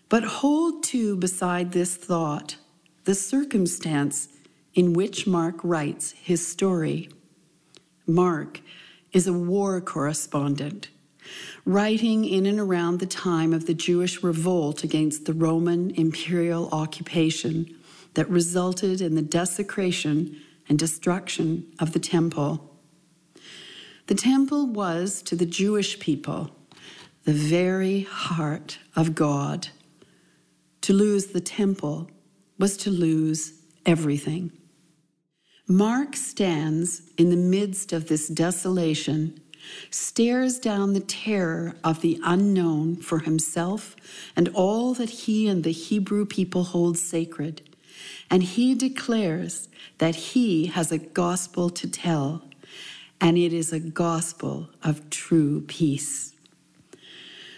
But 0.08 0.24
hold 0.24 0.82
too 0.82 1.16
beside 1.16 1.72
this 1.72 1.96
thought 1.96 2.56
the 3.04 3.14
circumstance 3.14 4.28
in 4.74 4.92
which 4.92 5.26
Mark 5.26 5.56
writes 5.64 6.12
his 6.12 6.46
story. 6.46 7.08
Mark 8.06 8.60
is 9.12 9.26
a 9.26 9.32
war 9.32 9.80
correspondent, 9.80 10.88
writing 11.64 12.24
in 12.24 12.46
and 12.46 12.60
around 12.60 12.98
the 12.98 13.06
time 13.06 13.52
of 13.52 13.66
the 13.66 13.74
Jewish 13.74 14.22
revolt 14.22 14.84
against 14.84 15.24
the 15.24 15.34
Roman 15.34 15.90
imperial 15.92 16.68
occupation 16.70 17.78
that 18.14 18.28
resulted 18.28 19.00
in 19.00 19.14
the 19.14 19.22
desecration 19.22 20.36
and 20.68 20.78
destruction 20.78 21.66
of 21.78 21.92
the 21.92 21.98
temple. 21.98 22.78
The 24.06 24.14
temple 24.14 24.66
was 24.66 25.22
to 25.22 25.36
the 25.36 25.46
Jewish 25.46 25.98
people 26.00 26.50
the 27.24 27.32
very 27.32 28.00
heart 28.02 28.78
of 28.96 29.14
God. 29.14 29.68
To 30.82 30.92
lose 30.92 31.26
the 31.26 31.40
temple 31.40 32.10
was 32.58 32.76
to 32.78 32.90
lose 32.90 33.60
everything. 33.84 34.52
Mark 35.70 36.16
stands 36.16 37.02
in 37.16 37.30
the 37.30 37.36
midst 37.36 37.92
of 37.92 38.08
this 38.08 38.26
desolation, 38.26 39.40
stares 39.88 40.58
down 40.58 40.94
the 40.94 40.98
terror 40.98 41.76
of 41.84 42.00
the 42.00 42.18
unknown 42.24 42.96
for 42.96 43.20
himself 43.20 43.94
and 44.34 44.48
all 44.48 44.94
that 44.94 45.10
he 45.10 45.46
and 45.46 45.62
the 45.62 45.70
Hebrew 45.70 46.26
people 46.26 46.64
hold 46.64 46.98
sacred, 46.98 47.62
and 48.28 48.42
he 48.42 48.74
declares 48.74 49.68
that 49.98 50.16
he 50.16 50.66
has 50.66 50.90
a 50.90 50.98
gospel 50.98 51.70
to 51.70 51.88
tell, 51.88 52.42
and 53.20 53.38
it 53.38 53.52
is 53.52 53.72
a 53.72 53.78
gospel 53.78 54.70
of 54.82 55.08
true 55.08 55.60
peace. 55.68 56.34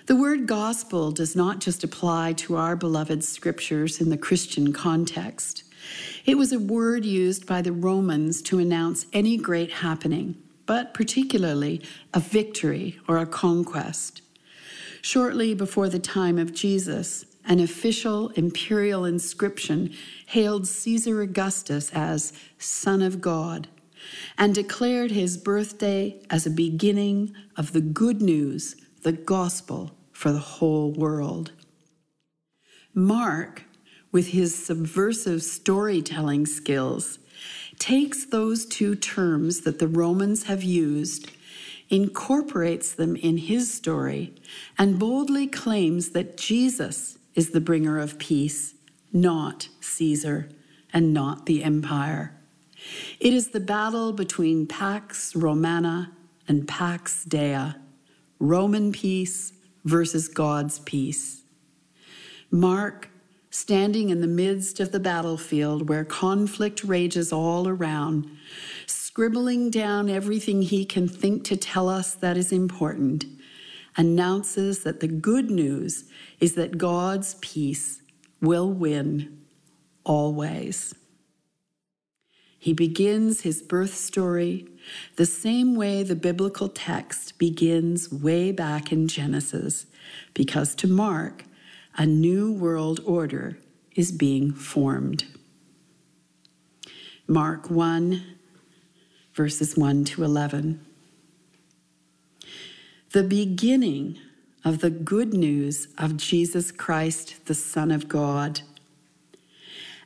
The 0.05 0.17
word 0.17 0.47
gospel 0.47 1.13
does 1.13 1.35
not 1.35 1.61
just 1.61 1.83
apply 1.83 2.35
to 2.35 2.57
our 2.57 2.77
beloved 2.77 3.25
scriptures 3.25 4.03
in 4.03 4.11
the 4.11 4.19
Christian 4.19 4.75
context. 4.75 5.65
It 6.25 6.37
was 6.39 6.53
a 6.53 6.59
word 6.59 7.05
used 7.05 7.47
by 7.47 7.63
the 7.63 7.73
Romans 7.73 8.43
to 8.43 8.59
announce 8.59 9.07
any 9.13 9.37
great 9.37 9.71
happening, 9.73 10.37
but 10.67 10.95
particularly 10.95 11.83
a 12.15 12.21
victory 12.21 12.99
or 13.09 13.19
a 13.19 13.27
conquest. 13.27 14.23
Shortly 15.01 15.55
before 15.55 15.89
the 15.89 15.99
time 15.99 16.39
of 16.39 16.55
Jesus, 16.55 17.25
an 17.45 17.59
official 17.59 18.29
imperial 18.31 19.05
inscription 19.05 19.93
hailed 20.27 20.67
Caesar 20.67 21.21
Augustus 21.23 21.91
as 21.93 22.33
Son 22.59 23.03
of 23.03 23.21
God 23.21 23.69
and 24.39 24.55
declared 24.55 25.11
his 25.11 25.37
birthday 25.37 26.21
as 26.31 26.47
a 26.47 26.51
beginning 26.51 27.35
of 27.57 27.73
the 27.73 27.81
good 27.81 28.23
news, 28.23 28.77
the 29.03 29.13
gospel 29.13 29.93
for 30.13 30.33
the 30.33 30.39
whole 30.39 30.93
world. 30.93 31.53
Mark 32.95 33.65
with 34.13 34.29
his 34.29 34.55
subversive 34.55 35.43
storytelling 35.43 36.47
skills, 36.47 37.19
takes 37.79 38.27
those 38.27 38.67
two 38.67 38.95
terms 38.95 39.63
that 39.63 39.79
the 39.79 39.89
Romans 39.89 40.45
have 40.45 40.63
used, 40.63 41.31
incorporates 41.89 42.93
them 42.93 43.17
in 43.17 43.39
his 43.39 43.73
story, 43.73 44.35
and 44.79 44.99
boldly 44.99 45.47
claims 45.47 46.11
that 46.11 46.37
Jesus 46.37 47.19
is 47.35 47.51
the 47.51 47.61
bringer 47.61 47.99
of 47.99 48.19
peace, 48.19 48.75
not 49.13 49.69
Caesar 49.81 50.49
and 50.93 51.13
not 51.13 51.47
the 51.47 51.65
empire. 51.65 52.39
It 53.19 53.33
is 53.33 53.49
the 53.51 53.61
battle 53.61 54.13
between 54.13 54.67
Pax 54.67 55.35
Romana 55.35 56.13
and 56.47 56.69
Pax 56.69 57.25
Dei, 57.25 57.73
Roman 58.39 58.93
peace 58.93 59.53
versus 59.85 60.29
God's 60.29 60.81
peace. 60.81 61.43
Mark 62.51 63.09
standing 63.53 64.09
in 64.09 64.23
the 64.23 64.27
midst 64.27 64.81
of 64.81 64.93
the 64.93 64.99
battlefield 64.99 65.87
where 65.87 66.07
conflict 66.07 66.83
rages 66.83 67.33
all 67.33 67.69
around, 67.69 68.29
scribbling 68.87 69.69
down 69.71 70.09
everything 70.09 70.63
he 70.63 70.87
can 70.87 71.07
think 71.07 71.45
to 71.45 71.55
tell 71.55 71.87
us 71.87 72.15
that 72.15 72.39
is 72.39 72.51
important, 72.51 73.27
announces 73.95 74.85
that 74.85 75.01
the 75.01 75.07
good 75.07 75.51
news 75.51 76.05
is 76.41 76.55
that 76.55 76.79
God's 76.79 77.35
peace 77.43 78.01
will 78.41 78.73
win 78.73 79.43
always. 80.03 80.95
He 82.59 82.73
begins 82.73 83.43
his 83.43 83.61
birth 83.61 83.95
story 83.95 84.67
the 85.17 85.27
same 85.27 85.75
way 85.75 86.03
the 86.03 86.17
biblical 86.17 86.71
text 86.71 87.37
begins 87.39 88.11
way 88.11 88.51
back 88.51 88.91
in 88.91 89.09
Genesis, 89.09 89.85
because 90.33 90.75
to 90.77 90.87
Mark, 90.87 91.45
a 91.97 92.07
new 92.07 92.53
world 92.53 93.01
order 93.05 93.59
is 93.95 94.13
being 94.13 94.53
formed. 94.53 95.25
Mark 97.27 97.71
1, 97.71 98.23
verses 99.35 99.77
1 99.77 100.05
to 100.05 100.25
11. 100.25 100.85
The 103.13 103.23
beginning 103.23 104.19
of 104.65 104.81
the 104.81 104.91
good 104.91 105.35
news 105.35 105.89
of 105.99 106.17
Jesus 106.17 106.71
Christ, 106.71 107.47
the 107.47 107.55
Son 107.55 107.91
of 107.91 108.09
God. 108.09 108.63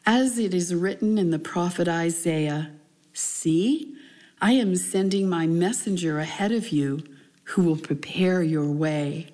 As 0.04 0.38
it 0.38 0.54
is 0.54 0.74
written 0.74 1.18
in 1.18 1.30
the 1.30 1.38
prophet 1.38 1.88
Isaiah 1.88 2.72
See, 3.12 3.96
I 4.42 4.52
am 4.52 4.76
sending 4.76 5.26
my 5.28 5.46
messenger 5.46 6.18
ahead 6.18 6.52
of 6.52 6.68
you 6.68 7.02
who 7.44 7.62
will 7.62 7.78
prepare 7.78 8.42
your 8.42 8.70
way. 8.70 9.28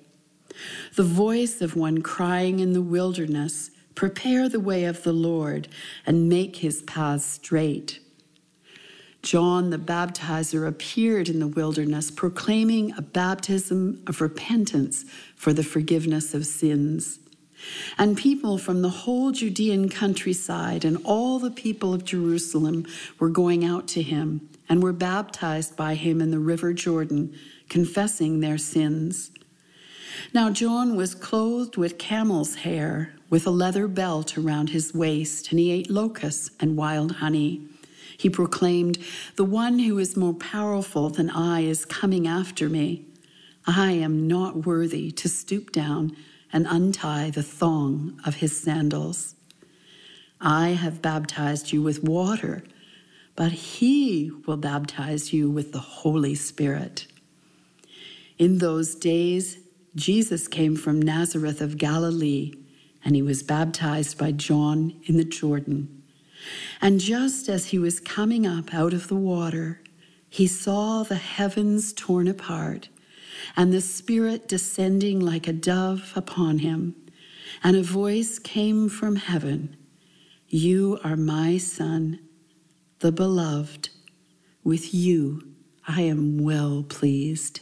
The 0.95 1.03
voice 1.03 1.61
of 1.61 1.75
one 1.75 2.01
crying 2.01 2.59
in 2.59 2.73
the 2.73 2.81
wilderness, 2.81 3.71
Prepare 3.95 4.49
the 4.49 4.59
way 4.59 4.85
of 4.85 5.03
the 5.03 5.13
Lord 5.13 5.67
and 6.05 6.27
make 6.29 6.57
his 6.57 6.81
paths 6.81 7.25
straight. 7.25 7.99
John 9.21 9.69
the 9.69 9.77
baptizer 9.77 10.67
appeared 10.67 11.29
in 11.29 11.39
the 11.39 11.47
wilderness, 11.47 12.11
proclaiming 12.11 12.93
a 12.97 13.01
baptism 13.01 14.03
of 14.05 14.19
repentance 14.19 15.05
for 15.35 15.53
the 15.53 15.63
forgiveness 15.63 16.33
of 16.33 16.45
sins. 16.45 17.19
And 17.97 18.17
people 18.17 18.57
from 18.57 18.81
the 18.81 18.89
whole 18.89 19.31
Judean 19.31 19.87
countryside 19.87 20.83
and 20.83 20.97
all 21.05 21.39
the 21.39 21.51
people 21.51 21.93
of 21.93 22.03
Jerusalem 22.03 22.85
were 23.19 23.29
going 23.29 23.63
out 23.63 23.87
to 23.89 24.01
him 24.01 24.49
and 24.67 24.83
were 24.83 24.91
baptized 24.91 25.77
by 25.77 25.95
him 25.95 26.19
in 26.19 26.31
the 26.31 26.39
river 26.39 26.73
Jordan, 26.73 27.33
confessing 27.69 28.41
their 28.41 28.57
sins. 28.57 29.31
Now 30.33 30.49
John 30.49 30.95
was 30.95 31.15
clothed 31.15 31.77
with 31.77 31.97
camel's 31.97 32.55
hair, 32.55 33.13
with 33.29 33.47
a 33.47 33.51
leather 33.51 33.87
belt 33.87 34.37
around 34.37 34.69
his 34.69 34.93
waist, 34.93 35.51
and 35.51 35.59
he 35.59 35.71
ate 35.71 35.89
locusts 35.89 36.51
and 36.59 36.77
wild 36.77 37.13
honey. 37.13 37.67
He 38.17 38.29
proclaimed, 38.29 38.99
The 39.35 39.45
one 39.45 39.79
who 39.79 39.97
is 39.97 40.15
more 40.15 40.33
powerful 40.33 41.09
than 41.09 41.29
I 41.29 41.61
is 41.61 41.85
coming 41.85 42.27
after 42.27 42.69
me. 42.69 43.05
I 43.65 43.91
am 43.91 44.27
not 44.27 44.65
worthy 44.65 45.11
to 45.11 45.29
stoop 45.29 45.71
down 45.71 46.15
and 46.51 46.67
untie 46.69 47.31
the 47.31 47.43
thong 47.43 48.19
of 48.25 48.35
his 48.35 48.59
sandals. 48.59 49.35
I 50.39 50.69
have 50.69 51.01
baptized 51.01 51.71
you 51.71 51.81
with 51.81 52.03
water, 52.03 52.63
but 53.35 53.51
he 53.51 54.31
will 54.45 54.57
baptize 54.57 55.33
you 55.33 55.49
with 55.49 55.71
the 55.71 55.79
Holy 55.79 56.35
Spirit. 56.35 57.07
In 58.37 58.59
those 58.59 58.93
days, 58.95 59.57
Jesus 59.95 60.47
came 60.47 60.75
from 60.75 61.01
Nazareth 61.01 61.61
of 61.61 61.77
Galilee, 61.77 62.53
and 63.05 63.15
he 63.15 63.21
was 63.21 63.43
baptized 63.43 64.17
by 64.17 64.31
John 64.31 64.99
in 65.05 65.17
the 65.17 65.23
Jordan. 65.23 66.03
And 66.81 66.99
just 66.99 67.47
as 67.47 67.67
he 67.67 67.79
was 67.79 67.99
coming 67.99 68.45
up 68.47 68.73
out 68.73 68.93
of 68.93 69.07
the 69.07 69.15
water, 69.15 69.81
he 70.29 70.47
saw 70.47 71.03
the 71.03 71.15
heavens 71.15 71.93
torn 71.93 72.27
apart 72.27 72.89
and 73.55 73.71
the 73.71 73.81
Spirit 73.81 74.47
descending 74.47 75.19
like 75.19 75.47
a 75.47 75.53
dove 75.53 76.13
upon 76.15 76.59
him. 76.59 76.95
And 77.63 77.75
a 77.77 77.83
voice 77.83 78.39
came 78.39 78.89
from 78.89 79.15
heaven 79.15 79.77
You 80.47 80.99
are 81.03 81.15
my 81.15 81.57
Son, 81.57 82.19
the 82.99 83.11
beloved. 83.11 83.89
With 84.63 84.93
you 84.93 85.53
I 85.87 86.01
am 86.01 86.37
well 86.39 86.83
pleased. 86.87 87.59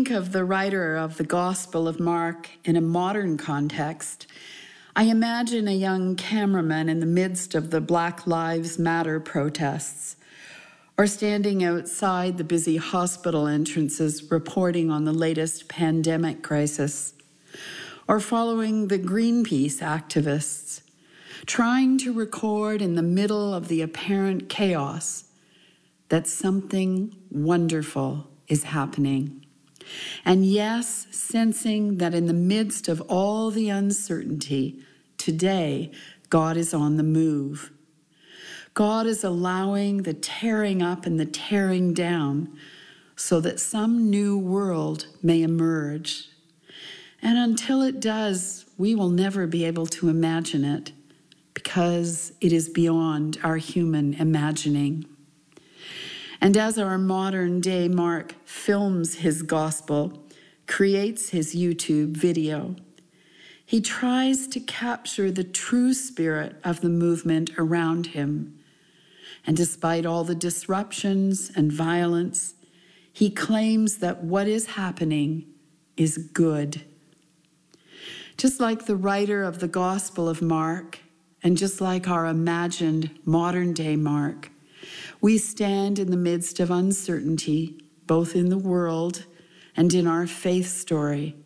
Think 0.00 0.16
of 0.16 0.32
the 0.32 0.46
writer 0.46 0.96
of 0.96 1.18
the 1.18 1.24
Gospel 1.24 1.86
of 1.86 2.00
Mark 2.00 2.48
in 2.64 2.74
a 2.74 2.80
modern 2.80 3.36
context, 3.36 4.26
I 4.96 5.02
imagine 5.02 5.68
a 5.68 5.74
young 5.74 6.16
cameraman 6.16 6.88
in 6.88 7.00
the 7.00 7.06
midst 7.06 7.54
of 7.54 7.68
the 7.68 7.82
Black 7.82 8.26
Lives 8.26 8.78
Matter 8.78 9.20
protests, 9.20 10.16
or 10.96 11.06
standing 11.06 11.62
outside 11.62 12.38
the 12.38 12.44
busy 12.44 12.78
hospital 12.78 13.46
entrances 13.46 14.30
reporting 14.30 14.90
on 14.90 15.04
the 15.04 15.12
latest 15.12 15.68
pandemic 15.68 16.42
crisis, 16.42 17.12
or 18.08 18.20
following 18.20 18.88
the 18.88 18.98
Greenpeace 18.98 19.80
activists, 19.80 20.80
trying 21.44 21.98
to 21.98 22.14
record 22.14 22.80
in 22.80 22.94
the 22.94 23.02
middle 23.02 23.52
of 23.52 23.68
the 23.68 23.82
apparent 23.82 24.48
chaos 24.48 25.24
that 26.08 26.26
something 26.26 27.14
wonderful 27.30 28.30
is 28.48 28.62
happening. 28.62 29.39
And 30.24 30.44
yes, 30.46 31.06
sensing 31.10 31.98
that 31.98 32.14
in 32.14 32.26
the 32.26 32.32
midst 32.32 32.88
of 32.88 33.00
all 33.02 33.50
the 33.50 33.68
uncertainty, 33.68 34.80
today 35.16 35.90
God 36.28 36.56
is 36.56 36.72
on 36.72 36.96
the 36.96 37.02
move. 37.02 37.70
God 38.74 39.06
is 39.06 39.24
allowing 39.24 40.04
the 40.04 40.14
tearing 40.14 40.82
up 40.82 41.04
and 41.06 41.18
the 41.18 41.26
tearing 41.26 41.92
down 41.92 42.56
so 43.16 43.40
that 43.40 43.60
some 43.60 44.08
new 44.08 44.38
world 44.38 45.06
may 45.22 45.42
emerge. 45.42 46.28
And 47.20 47.36
until 47.36 47.82
it 47.82 48.00
does, 48.00 48.64
we 48.78 48.94
will 48.94 49.10
never 49.10 49.46
be 49.46 49.64
able 49.64 49.86
to 49.86 50.08
imagine 50.08 50.64
it 50.64 50.92
because 51.52 52.32
it 52.40 52.52
is 52.52 52.68
beyond 52.68 53.38
our 53.42 53.58
human 53.58 54.14
imagining. 54.14 55.04
And 56.40 56.56
as 56.56 56.78
our 56.78 56.96
modern 56.96 57.60
day 57.60 57.86
Mark 57.88 58.34
films 58.44 59.16
his 59.16 59.42
gospel, 59.42 60.24
creates 60.66 61.30
his 61.30 61.54
YouTube 61.54 62.16
video, 62.16 62.76
he 63.66 63.80
tries 63.80 64.48
to 64.48 64.60
capture 64.60 65.30
the 65.30 65.44
true 65.44 65.92
spirit 65.92 66.56
of 66.64 66.80
the 66.80 66.88
movement 66.88 67.50
around 67.58 68.08
him. 68.08 68.58
And 69.46 69.56
despite 69.56 70.06
all 70.06 70.24
the 70.24 70.34
disruptions 70.34 71.52
and 71.54 71.70
violence, 71.70 72.54
he 73.12 73.30
claims 73.30 73.98
that 73.98 74.24
what 74.24 74.48
is 74.48 74.66
happening 74.66 75.44
is 75.96 76.18
good. 76.18 76.82
Just 78.36 78.60
like 78.60 78.86
the 78.86 78.96
writer 78.96 79.42
of 79.42 79.58
the 79.58 79.68
Gospel 79.68 80.28
of 80.28 80.40
Mark, 80.40 81.00
and 81.42 81.56
just 81.56 81.80
like 81.80 82.08
our 82.08 82.26
imagined 82.26 83.10
modern 83.24 83.72
day 83.72 83.96
Mark, 83.96 84.50
we 85.20 85.38
stand 85.38 85.98
in 85.98 86.10
the 86.10 86.16
midst 86.16 86.60
of 86.60 86.70
uncertainty, 86.70 87.82
both 88.06 88.34
in 88.34 88.48
the 88.48 88.58
world 88.58 89.26
and 89.76 89.92
in 89.94 90.06
our 90.06 90.26
faith 90.26 90.68
story, 90.68 91.36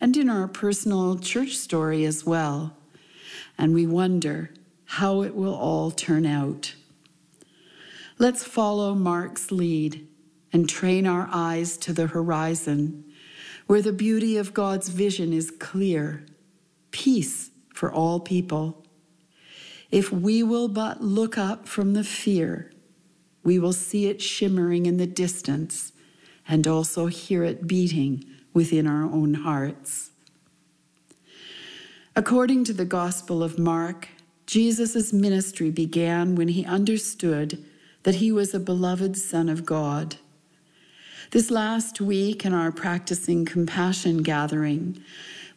and 0.00 0.16
in 0.16 0.28
our 0.28 0.48
personal 0.48 1.18
church 1.18 1.56
story 1.56 2.04
as 2.04 2.24
well. 2.24 2.76
And 3.56 3.74
we 3.74 3.86
wonder 3.86 4.50
how 4.84 5.22
it 5.22 5.34
will 5.34 5.54
all 5.54 5.90
turn 5.90 6.26
out. 6.26 6.74
Let's 8.18 8.44
follow 8.44 8.94
Mark's 8.94 9.50
lead 9.50 10.06
and 10.52 10.68
train 10.68 11.06
our 11.06 11.28
eyes 11.32 11.76
to 11.78 11.92
the 11.92 12.08
horizon, 12.08 13.04
where 13.66 13.80
the 13.80 13.92
beauty 13.92 14.36
of 14.36 14.52
God's 14.52 14.88
vision 14.88 15.32
is 15.32 15.50
clear, 15.52 16.26
peace 16.90 17.50
for 17.72 17.92
all 17.92 18.18
people. 18.18 18.84
If 19.90 20.12
we 20.12 20.42
will 20.42 20.68
but 20.68 21.00
look 21.00 21.38
up 21.38 21.68
from 21.68 21.92
the 21.92 22.04
fear, 22.04 22.72
we 23.42 23.58
will 23.58 23.72
see 23.72 24.06
it 24.06 24.20
shimmering 24.20 24.86
in 24.86 24.96
the 24.96 25.06
distance 25.06 25.92
and 26.48 26.66
also 26.66 27.06
hear 27.06 27.44
it 27.44 27.66
beating 27.66 28.24
within 28.52 28.86
our 28.86 29.04
own 29.04 29.34
hearts. 29.34 30.10
According 32.16 32.64
to 32.64 32.72
the 32.72 32.84
Gospel 32.84 33.42
of 33.42 33.58
Mark, 33.58 34.08
Jesus' 34.46 35.12
ministry 35.12 35.70
began 35.70 36.34
when 36.34 36.48
he 36.48 36.64
understood 36.64 37.64
that 38.02 38.16
he 38.16 38.32
was 38.32 38.52
a 38.52 38.60
beloved 38.60 39.16
Son 39.16 39.48
of 39.48 39.64
God. 39.64 40.16
This 41.30 41.50
last 41.50 42.00
week 42.00 42.44
in 42.44 42.52
our 42.52 42.72
practicing 42.72 43.44
compassion 43.44 44.18
gathering, 44.18 45.00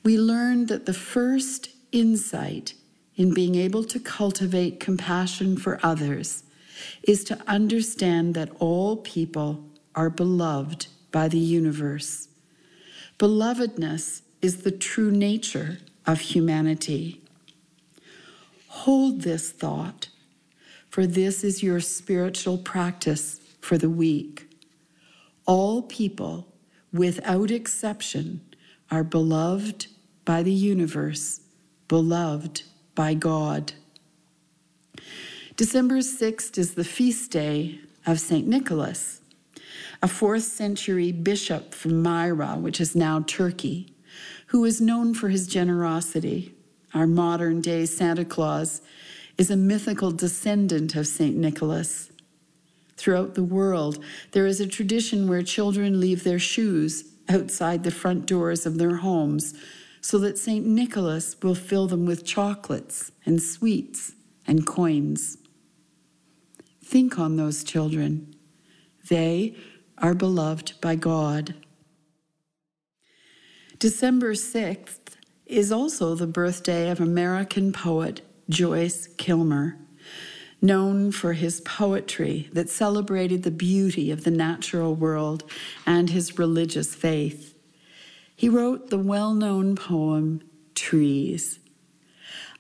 we 0.04 0.20
learned 0.20 0.68
that 0.68 0.86
the 0.86 0.94
first 0.94 1.70
insight 1.92 2.76
in 3.16 3.34
being 3.34 3.56
able 3.56 3.84
to 3.86 4.00
cultivate 4.00 4.80
compassion 4.80 5.58
for 5.58 5.80
others 5.82 6.44
is 7.04 7.24
to 7.26 7.40
understand 7.48 8.34
that 8.36 8.52
all 8.60 8.98
people 8.98 9.64
are 9.96 10.10
beloved 10.10 10.88
by 11.12 11.28
the 11.28 11.38
universe. 11.38 12.28
Belovedness 13.20 14.22
is 14.42 14.64
the 14.64 14.72
true 14.72 15.12
nature 15.12 15.78
of 16.06 16.20
humanity. 16.20 17.22
Hold 18.68 19.22
this 19.22 19.52
thought, 19.52 20.10
for 20.90 21.06
this 21.06 21.44
is 21.44 21.64
your 21.64 21.80
spiritual 21.80 22.58
practice 22.58 23.40
for 23.62 23.78
the 23.78 23.90
week. 23.90 24.48
All 25.46 25.84
people, 25.84 26.48
without 26.92 27.52
exception, 27.52 28.42
are 28.90 29.04
beloved 29.04 29.88
by 30.26 30.44
the 30.44 30.52
universe, 30.52 31.42
beloved 31.88 32.64
by 32.96 33.14
God. 33.14 33.74
December 35.56 36.00
6th 36.00 36.58
is 36.58 36.74
the 36.74 36.84
feast 36.84 37.30
day 37.30 37.80
of 38.08 38.20
St. 38.20 38.48
Nicholas, 38.48 39.22
a 40.02 40.08
fourth 40.08 40.42
century 40.42 41.12
bishop 41.12 41.76
from 41.76 42.02
Myra, 42.02 42.56
which 42.56 42.82
is 42.82 42.96
now 42.96 43.20
Turkey, 43.28 43.94
who 44.48 44.66
is 44.66 44.82
known 44.82 45.14
for 45.14 45.30
his 45.30 45.46
generosity. 45.46 46.56
Our 46.96 47.06
modern 47.06 47.62
day 47.62 47.86
Santa 47.86 48.26
Claus 48.26 48.82
is 49.38 49.52
a 49.52 49.56
mythical 49.56 50.10
descendant 50.10 50.96
of 50.96 51.06
St. 51.06 51.36
Nicholas. 51.36 52.10
Throughout 52.98 53.36
the 53.36 53.44
world, 53.44 54.04
there 54.32 54.48
is 54.48 54.60
a 54.60 54.66
tradition 54.66 55.28
where 55.28 55.44
children 55.44 56.00
leave 56.00 56.24
their 56.24 56.40
shoes 56.40 57.04
outside 57.30 57.84
the 57.84 57.92
front 57.92 58.26
doors 58.26 58.66
of 58.66 58.80
their 58.80 58.96
homes 58.96 59.54
so 60.02 60.18
that 60.18 60.40
St. 60.40 60.66
Nicholas 60.66 61.36
will 61.44 61.54
fill 61.54 61.86
them 61.86 62.08
with 62.08 62.26
chocolates 62.26 63.12
and 63.24 63.40
sweets 63.40 64.14
and 64.48 64.66
coins. 64.66 65.38
Think 66.84 67.18
on 67.18 67.38
those 67.38 67.64
children. 67.64 68.36
They 69.10 69.56
are 69.98 70.14
beloved 70.14 70.80
by 70.82 70.96
God. 70.96 71.56
December 73.80 74.34
6th 74.34 75.16
is 75.46 75.72
also 75.72 76.16
the 76.16 76.28
birthday 76.28 76.90
of 76.90 77.00
American 77.00 77.72
poet 77.72 78.22
Joyce 78.50 79.08
Kilmer, 79.18 79.78
known 80.62 81.12
for 81.12 81.34
his 81.34 81.62
poetry 81.62 82.50
that 82.54 82.70
celebrated 82.70 83.44
the 83.44 83.52
beauty 83.52 84.12
of 84.12 84.24
the 84.24 84.32
natural 84.32 84.94
world 84.94 85.44
and 85.86 86.10
his 86.10 86.38
religious 86.38 86.94
faith. 86.94 87.58
He 88.36 88.50
wrote 88.50 88.90
the 88.90 88.98
well 88.98 89.34
known 89.34 89.76
poem 89.76 90.42
Trees. 90.76 91.60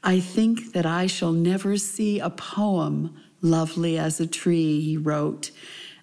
I 0.04 0.20
think 0.20 0.74
that 0.74 0.86
I 0.86 1.08
shall 1.08 1.32
never 1.32 1.78
see 1.78 2.20
a 2.20 2.30
poem 2.30 3.18
lovely 3.44 3.98
as 3.98 4.20
a 4.20 4.26
tree, 4.26 4.82
he 4.82 4.98
wrote, 4.98 5.52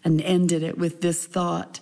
and 0.04 0.20
ended 0.20 0.62
it 0.62 0.78
with 0.78 1.00
this 1.00 1.26
thought 1.26 1.80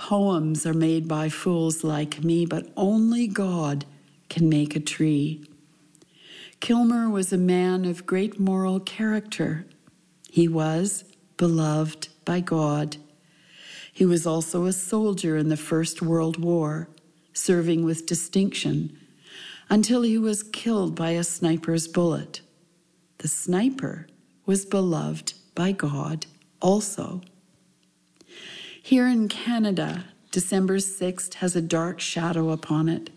Poems 0.00 0.64
are 0.64 0.72
made 0.72 1.06
by 1.06 1.28
fools 1.28 1.84
like 1.84 2.24
me, 2.24 2.46
but 2.46 2.72
only 2.74 3.26
God 3.26 3.84
can 4.30 4.48
make 4.48 4.74
a 4.74 4.80
tree. 4.80 5.46
Kilmer 6.58 7.10
was 7.10 7.34
a 7.34 7.38
man 7.38 7.84
of 7.84 8.06
great 8.06 8.40
moral 8.40 8.80
character. 8.80 9.66
He 10.30 10.48
was 10.48 11.04
beloved 11.36 12.08
by 12.24 12.40
God. 12.40 12.96
He 13.92 14.06
was 14.06 14.26
also 14.26 14.64
a 14.64 14.72
soldier 14.72 15.36
in 15.36 15.50
the 15.50 15.56
First 15.58 16.00
World 16.00 16.38
War, 16.38 16.88
serving 17.34 17.84
with 17.84 18.06
distinction 18.06 18.96
until 19.68 20.00
he 20.00 20.16
was 20.16 20.42
killed 20.42 20.94
by 20.94 21.10
a 21.10 21.24
sniper's 21.24 21.86
bullet. 21.86 22.40
The 23.18 23.28
sniper 23.28 24.06
was 24.50 24.66
beloved 24.66 25.34
by 25.54 25.70
God 25.70 26.26
also. 26.60 27.20
Here 28.82 29.06
in 29.06 29.28
Canada, 29.28 30.06
December 30.32 30.78
6th 30.78 31.34
has 31.34 31.54
a 31.54 31.62
dark 31.62 32.00
shadow 32.00 32.50
upon 32.50 32.88
it 32.88 33.10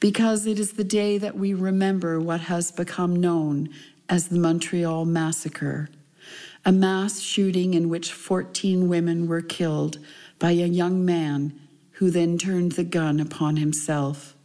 because 0.00 0.44
it 0.44 0.58
is 0.58 0.72
the 0.72 0.82
day 0.82 1.18
that 1.18 1.36
we 1.36 1.54
remember 1.54 2.18
what 2.18 2.40
has 2.40 2.72
become 2.72 3.14
known 3.14 3.68
as 4.08 4.26
the 4.26 4.40
Montreal 4.40 5.04
Massacre, 5.04 5.88
a 6.64 6.72
mass 6.72 7.20
shooting 7.20 7.74
in 7.74 7.88
which 7.88 8.12
14 8.12 8.88
women 8.88 9.28
were 9.28 9.42
killed 9.42 10.00
by 10.40 10.50
a 10.50 10.66
young 10.66 11.04
man 11.04 11.60
who 11.92 12.10
then 12.10 12.38
turned 12.38 12.72
the 12.72 12.82
gun 12.82 13.20
upon 13.20 13.58
himself. 13.58 14.35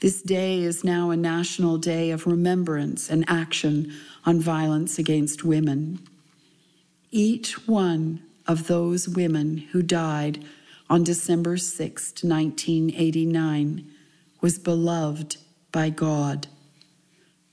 This 0.00 0.22
day 0.22 0.62
is 0.62 0.82
now 0.82 1.10
a 1.10 1.16
national 1.16 1.76
day 1.76 2.10
of 2.10 2.26
remembrance 2.26 3.10
and 3.10 3.22
action 3.28 3.92
on 4.24 4.40
violence 4.40 4.98
against 4.98 5.44
women. 5.44 6.00
Each 7.10 7.68
one 7.68 8.22
of 8.46 8.66
those 8.66 9.06
women 9.06 9.58
who 9.72 9.82
died 9.82 10.42
on 10.88 11.04
December 11.04 11.58
6, 11.58 12.24
1989, 12.24 13.90
was 14.40 14.58
beloved 14.58 15.36
by 15.70 15.90
God. 15.90 16.46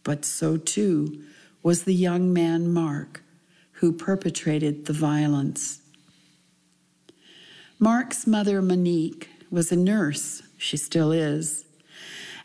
But 0.04 0.24
so 0.24 0.56
too 0.56 1.22
was 1.62 1.84
the 1.84 1.94
young 1.94 2.32
man 2.32 2.72
Marc, 2.72 3.24
who 3.74 3.92
perpetrated 3.92 4.86
the 4.86 4.94
violence. 4.94 5.82
Marc's 7.78 8.26
mother, 8.26 8.62
Monique, 8.62 9.30
was 9.52 9.70
a 9.70 9.76
nurse. 9.76 10.44
She 10.58 10.78
still 10.78 11.12
is. 11.12 11.66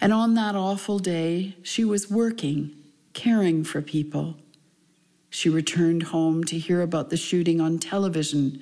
And 0.03 0.13
on 0.13 0.35
that 0.35 0.57
awful 0.57 0.99
day, 0.99 1.55
she 1.63 1.85
was 1.85 2.11
working, 2.11 2.75
caring 3.13 3.63
for 3.63 3.81
people. 3.81 4.37
She 5.31 5.49
returned 5.49 6.03
home 6.03 6.43
to 6.43 6.59
hear 6.59 6.83
about 6.83 7.11
the 7.11 7.17
shooting 7.17 7.61
on 7.61 7.79
television 7.79 8.61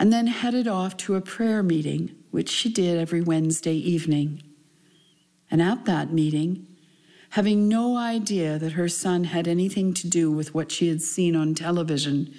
and 0.00 0.12
then 0.12 0.26
headed 0.26 0.66
off 0.66 0.96
to 0.96 1.14
a 1.14 1.20
prayer 1.20 1.62
meeting, 1.62 2.16
which 2.32 2.48
she 2.48 2.68
did 2.68 2.98
every 2.98 3.22
Wednesday 3.22 3.76
evening. 3.76 4.42
And 5.48 5.62
at 5.62 5.84
that 5.84 6.12
meeting, 6.12 6.66
having 7.30 7.68
no 7.68 7.96
idea 7.96 8.58
that 8.58 8.72
her 8.72 8.88
son 8.88 9.24
had 9.24 9.46
anything 9.46 9.94
to 9.94 10.08
do 10.08 10.32
with 10.32 10.54
what 10.54 10.72
she 10.72 10.88
had 10.88 11.02
seen 11.02 11.36
on 11.36 11.54
television, 11.54 12.34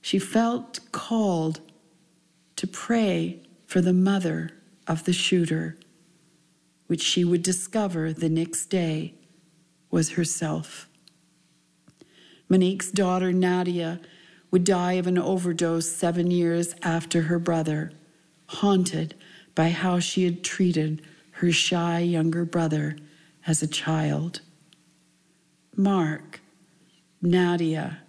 she 0.00 0.18
felt 0.18 0.80
called 0.90 1.60
to 2.56 2.66
pray 2.66 3.42
for 3.64 3.80
the 3.80 3.92
mother 3.92 4.50
of 4.88 5.04
the 5.04 5.12
shooter 5.12 5.78
which 6.88 7.00
she 7.00 7.24
would 7.24 7.42
discover 7.42 8.12
the 8.12 8.28
next 8.28 8.66
day 8.66 9.14
was 9.90 10.10
herself. 10.10 10.88
Monique's 12.48 12.90
daughter, 12.90 13.32
Nadia, 13.32 14.00
would 14.50 14.64
die 14.64 14.94
of 14.94 15.06
an 15.06 15.18
overdose 15.18 15.90
seven 15.90 16.30
years 16.30 16.74
after 16.82 17.22
her 17.22 17.38
brother, 17.38 17.92
haunted 18.46 19.14
by 19.54 19.68
how 19.68 19.98
she 19.98 20.24
had 20.24 20.42
treated 20.42 21.02
her 21.32 21.52
shy 21.52 22.00
younger 22.00 22.44
brother 22.44 22.96
as 23.46 23.62
a 23.62 23.66
child. 23.66 24.40
Marc, 25.76 26.40
Nadia, 27.20 28.00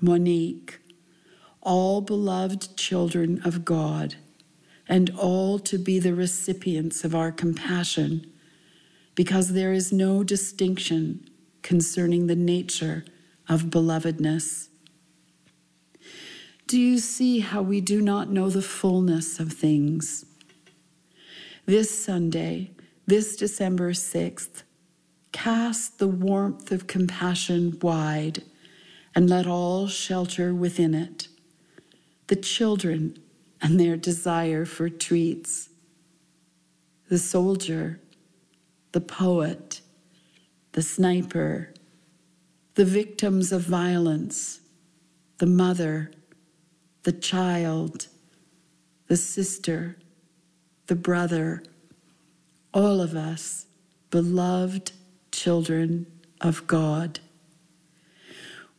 Monique, 0.00 0.78
all 1.60 2.00
beloved 2.00 2.76
children 2.76 3.40
of 3.44 3.64
God 3.64 4.16
and 4.88 5.10
all 5.18 5.58
to 5.58 5.78
be 5.78 5.98
the 5.98 6.14
recipients 6.14 7.04
of 7.04 7.14
our 7.14 7.32
compassion, 7.32 8.30
because 9.14 9.52
there 9.52 9.72
is 9.72 9.92
no 9.92 10.22
distinction 10.22 11.28
concerning 11.62 12.26
the 12.26 12.36
nature 12.36 13.04
of 13.48 13.64
belovedness. 13.64 14.68
Do 16.66 16.78
you 16.78 16.98
see 16.98 17.40
how 17.40 17.62
we 17.62 17.80
do 17.80 18.00
not 18.00 18.30
know 18.30 18.50
the 18.50 18.62
fullness 18.62 19.38
of 19.38 19.52
things? 19.52 20.24
This 21.66 22.04
Sunday, 22.04 22.70
this 23.06 23.36
December 23.36 23.92
6th, 23.92 24.62
cast 25.32 25.98
the 25.98 26.08
warmth 26.08 26.70
of 26.70 26.86
compassion 26.86 27.78
wide 27.82 28.42
and 29.14 29.28
let 29.28 29.46
all 29.46 29.86
shelter 29.86 30.54
within 30.54 30.94
it. 30.94 31.28
The 32.28 32.36
children 32.36 33.18
and 33.60 33.78
their 33.78 33.96
desire 33.96 34.64
for 34.64 34.88
treats. 34.88 35.70
The 37.08 37.18
soldier, 37.18 38.00
the 38.92 39.00
poet, 39.00 39.80
the 40.72 40.82
sniper, 40.82 41.72
the 42.74 42.84
victims 42.84 43.52
of 43.52 43.62
violence, 43.62 44.60
the 45.38 45.46
mother, 45.46 46.10
the 47.04 47.12
child, 47.12 48.08
the 49.06 49.16
sister, 49.16 49.96
the 50.86 50.96
brother, 50.96 51.62
all 52.72 53.00
of 53.00 53.14
us, 53.14 53.66
beloved 54.10 54.92
children 55.30 56.06
of 56.40 56.66
God. 56.66 57.20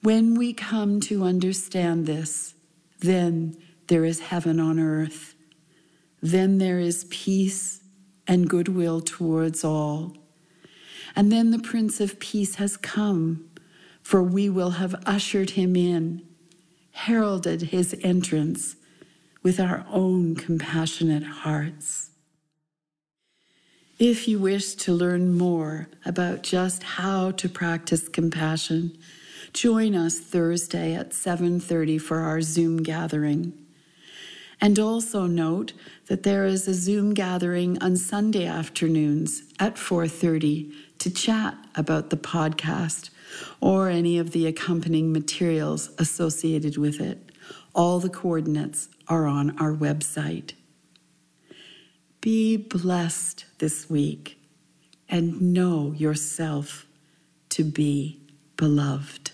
When 0.01 0.35
we 0.35 0.53
come 0.53 0.99
to 1.01 1.23
understand 1.23 2.05
this, 2.05 2.53
then 2.99 3.57
there 3.87 4.05
is 4.05 4.19
heaven 4.19 4.59
on 4.59 4.79
earth. 4.79 5.35
Then 6.21 6.57
there 6.57 6.79
is 6.79 7.05
peace 7.09 7.81
and 8.27 8.49
goodwill 8.49 9.01
towards 9.01 9.63
all. 9.63 10.15
And 11.15 11.31
then 11.31 11.51
the 11.51 11.59
Prince 11.59 12.01
of 12.01 12.19
Peace 12.19 12.55
has 12.55 12.77
come, 12.77 13.49
for 14.01 14.21
we 14.21 14.49
will 14.49 14.71
have 14.71 14.95
ushered 15.05 15.51
him 15.51 15.75
in, 15.75 16.23
heralded 16.91 17.63
his 17.63 17.95
entrance 18.01 18.75
with 19.43 19.59
our 19.59 19.85
own 19.89 20.35
compassionate 20.35 21.23
hearts. 21.23 22.09
If 23.97 24.27
you 24.27 24.39
wish 24.39 24.73
to 24.75 24.93
learn 24.93 25.37
more 25.37 25.87
about 26.05 26.43
just 26.43 26.83
how 26.83 27.31
to 27.31 27.47
practice 27.47 28.09
compassion, 28.09 28.97
Join 29.55 29.95
us 29.95 30.19
Thursday 30.19 30.95
at 30.95 31.13
7:30 31.13 31.97
for 31.97 32.17
our 32.17 32.41
Zoom 32.41 32.83
gathering. 32.83 33.53
And 34.61 34.79
also 34.79 35.27
note 35.27 35.73
that 36.07 36.23
there 36.23 36.45
is 36.45 36.67
a 36.67 36.73
Zoom 36.73 37.13
gathering 37.13 37.81
on 37.81 37.97
Sunday 37.97 38.45
afternoons 38.45 39.43
at 39.59 39.77
4:30 39.77 40.71
to 40.99 41.09
chat 41.09 41.57
about 41.75 42.09
the 42.09 42.17
podcast 42.17 43.09
or 43.59 43.89
any 43.89 44.17
of 44.17 44.31
the 44.31 44.47
accompanying 44.47 45.11
materials 45.11 45.89
associated 45.97 46.77
with 46.77 47.01
it. 47.01 47.31
All 47.73 47.99
the 47.99 48.09
coordinates 48.09 48.87
are 49.07 49.25
on 49.25 49.57
our 49.59 49.73
website. 49.73 50.53
Be 52.21 52.57
blessed 52.57 53.45
this 53.59 53.89
week 53.89 54.39
and 55.09 55.53
know 55.53 55.91
yourself 55.91 56.87
to 57.49 57.63
be 57.63 58.19
beloved. 58.57 59.31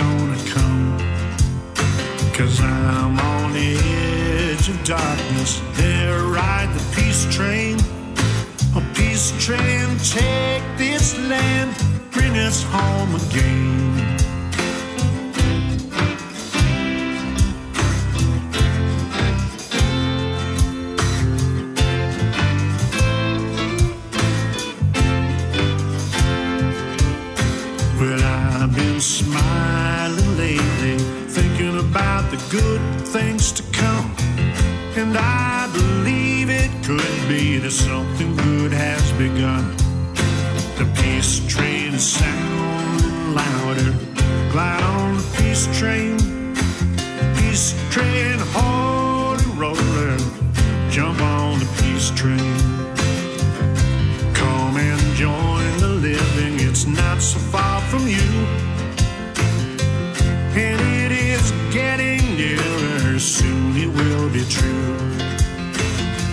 Gonna 0.00 0.42
come. 0.54 0.98
Cause 2.32 2.60
I'm 2.60 3.18
on 3.18 3.52
the 3.52 3.76
edge 4.48 4.68
of 4.68 4.82
darkness, 4.84 5.60
there 5.74 6.22
ride 6.22 6.70
the 6.74 6.84
peace 6.96 7.24
train. 7.34 7.76
A 8.76 8.82
peace 8.94 9.32
train, 9.44 9.88
take 9.98 10.64
this 10.78 11.18
land, 11.18 11.70
bring 12.12 12.34
us 12.38 12.62
home 12.62 13.14
again. 13.14 14.09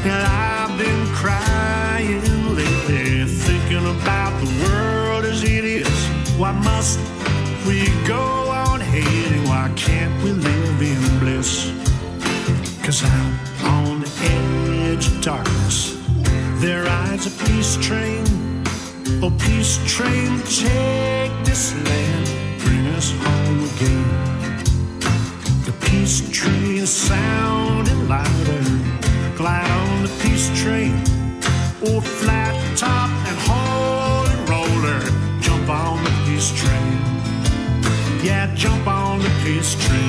And 0.10 0.26
I've 0.26 0.78
been 0.78 1.05
crying 1.08 2.22
lately, 2.55 3.26
thinking 3.26 3.86
about 3.99 4.32
the 4.39 4.49
world 4.64 5.26
as 5.26 5.43
it 5.43 5.66
is. 5.66 6.08
Why 6.38 6.53
must 6.53 6.97
we 7.68 7.89
go 8.08 8.22
on 8.49 8.80
hating? 8.80 9.43
Why 9.49 9.70
can't 9.76 10.16
we 10.24 10.32
live 10.32 10.82
in 10.82 11.20
bliss? 11.20 11.74
Cause 12.84 13.03
out 13.03 13.34
on 13.66 13.99
the 13.99 14.12
edge 14.22 15.08
of 15.08 15.22
darkness, 15.22 16.01
there 16.62 16.84
rides 16.86 17.28
a 17.28 17.45
peace 17.45 17.76
train. 17.76 18.24
Oh, 19.22 19.34
peace 19.39 19.78
train, 19.86 20.39
take 20.43 21.34
this 21.43 21.76
land, 21.84 22.60
bring 22.62 22.88
us 22.95 23.12
home 23.12 23.60
again. 23.76 24.08
The 25.66 25.74
peace 25.82 26.30
train 26.32 26.78
is 26.78 26.95
train. 30.68 30.93
Old 31.88 32.05
flat 32.05 32.53
top 32.76 33.09
and 33.30 33.38
holy 33.49 34.36
roller. 34.51 34.99
Jump 35.39 35.70
on 35.70 36.03
the 36.03 36.11
peace 36.26 36.51
train. 36.59 36.93
Yeah, 38.22 38.53
jump 38.53 38.86
on 38.86 39.20
the 39.20 39.32
peace 39.43 39.76
train. 39.86 40.07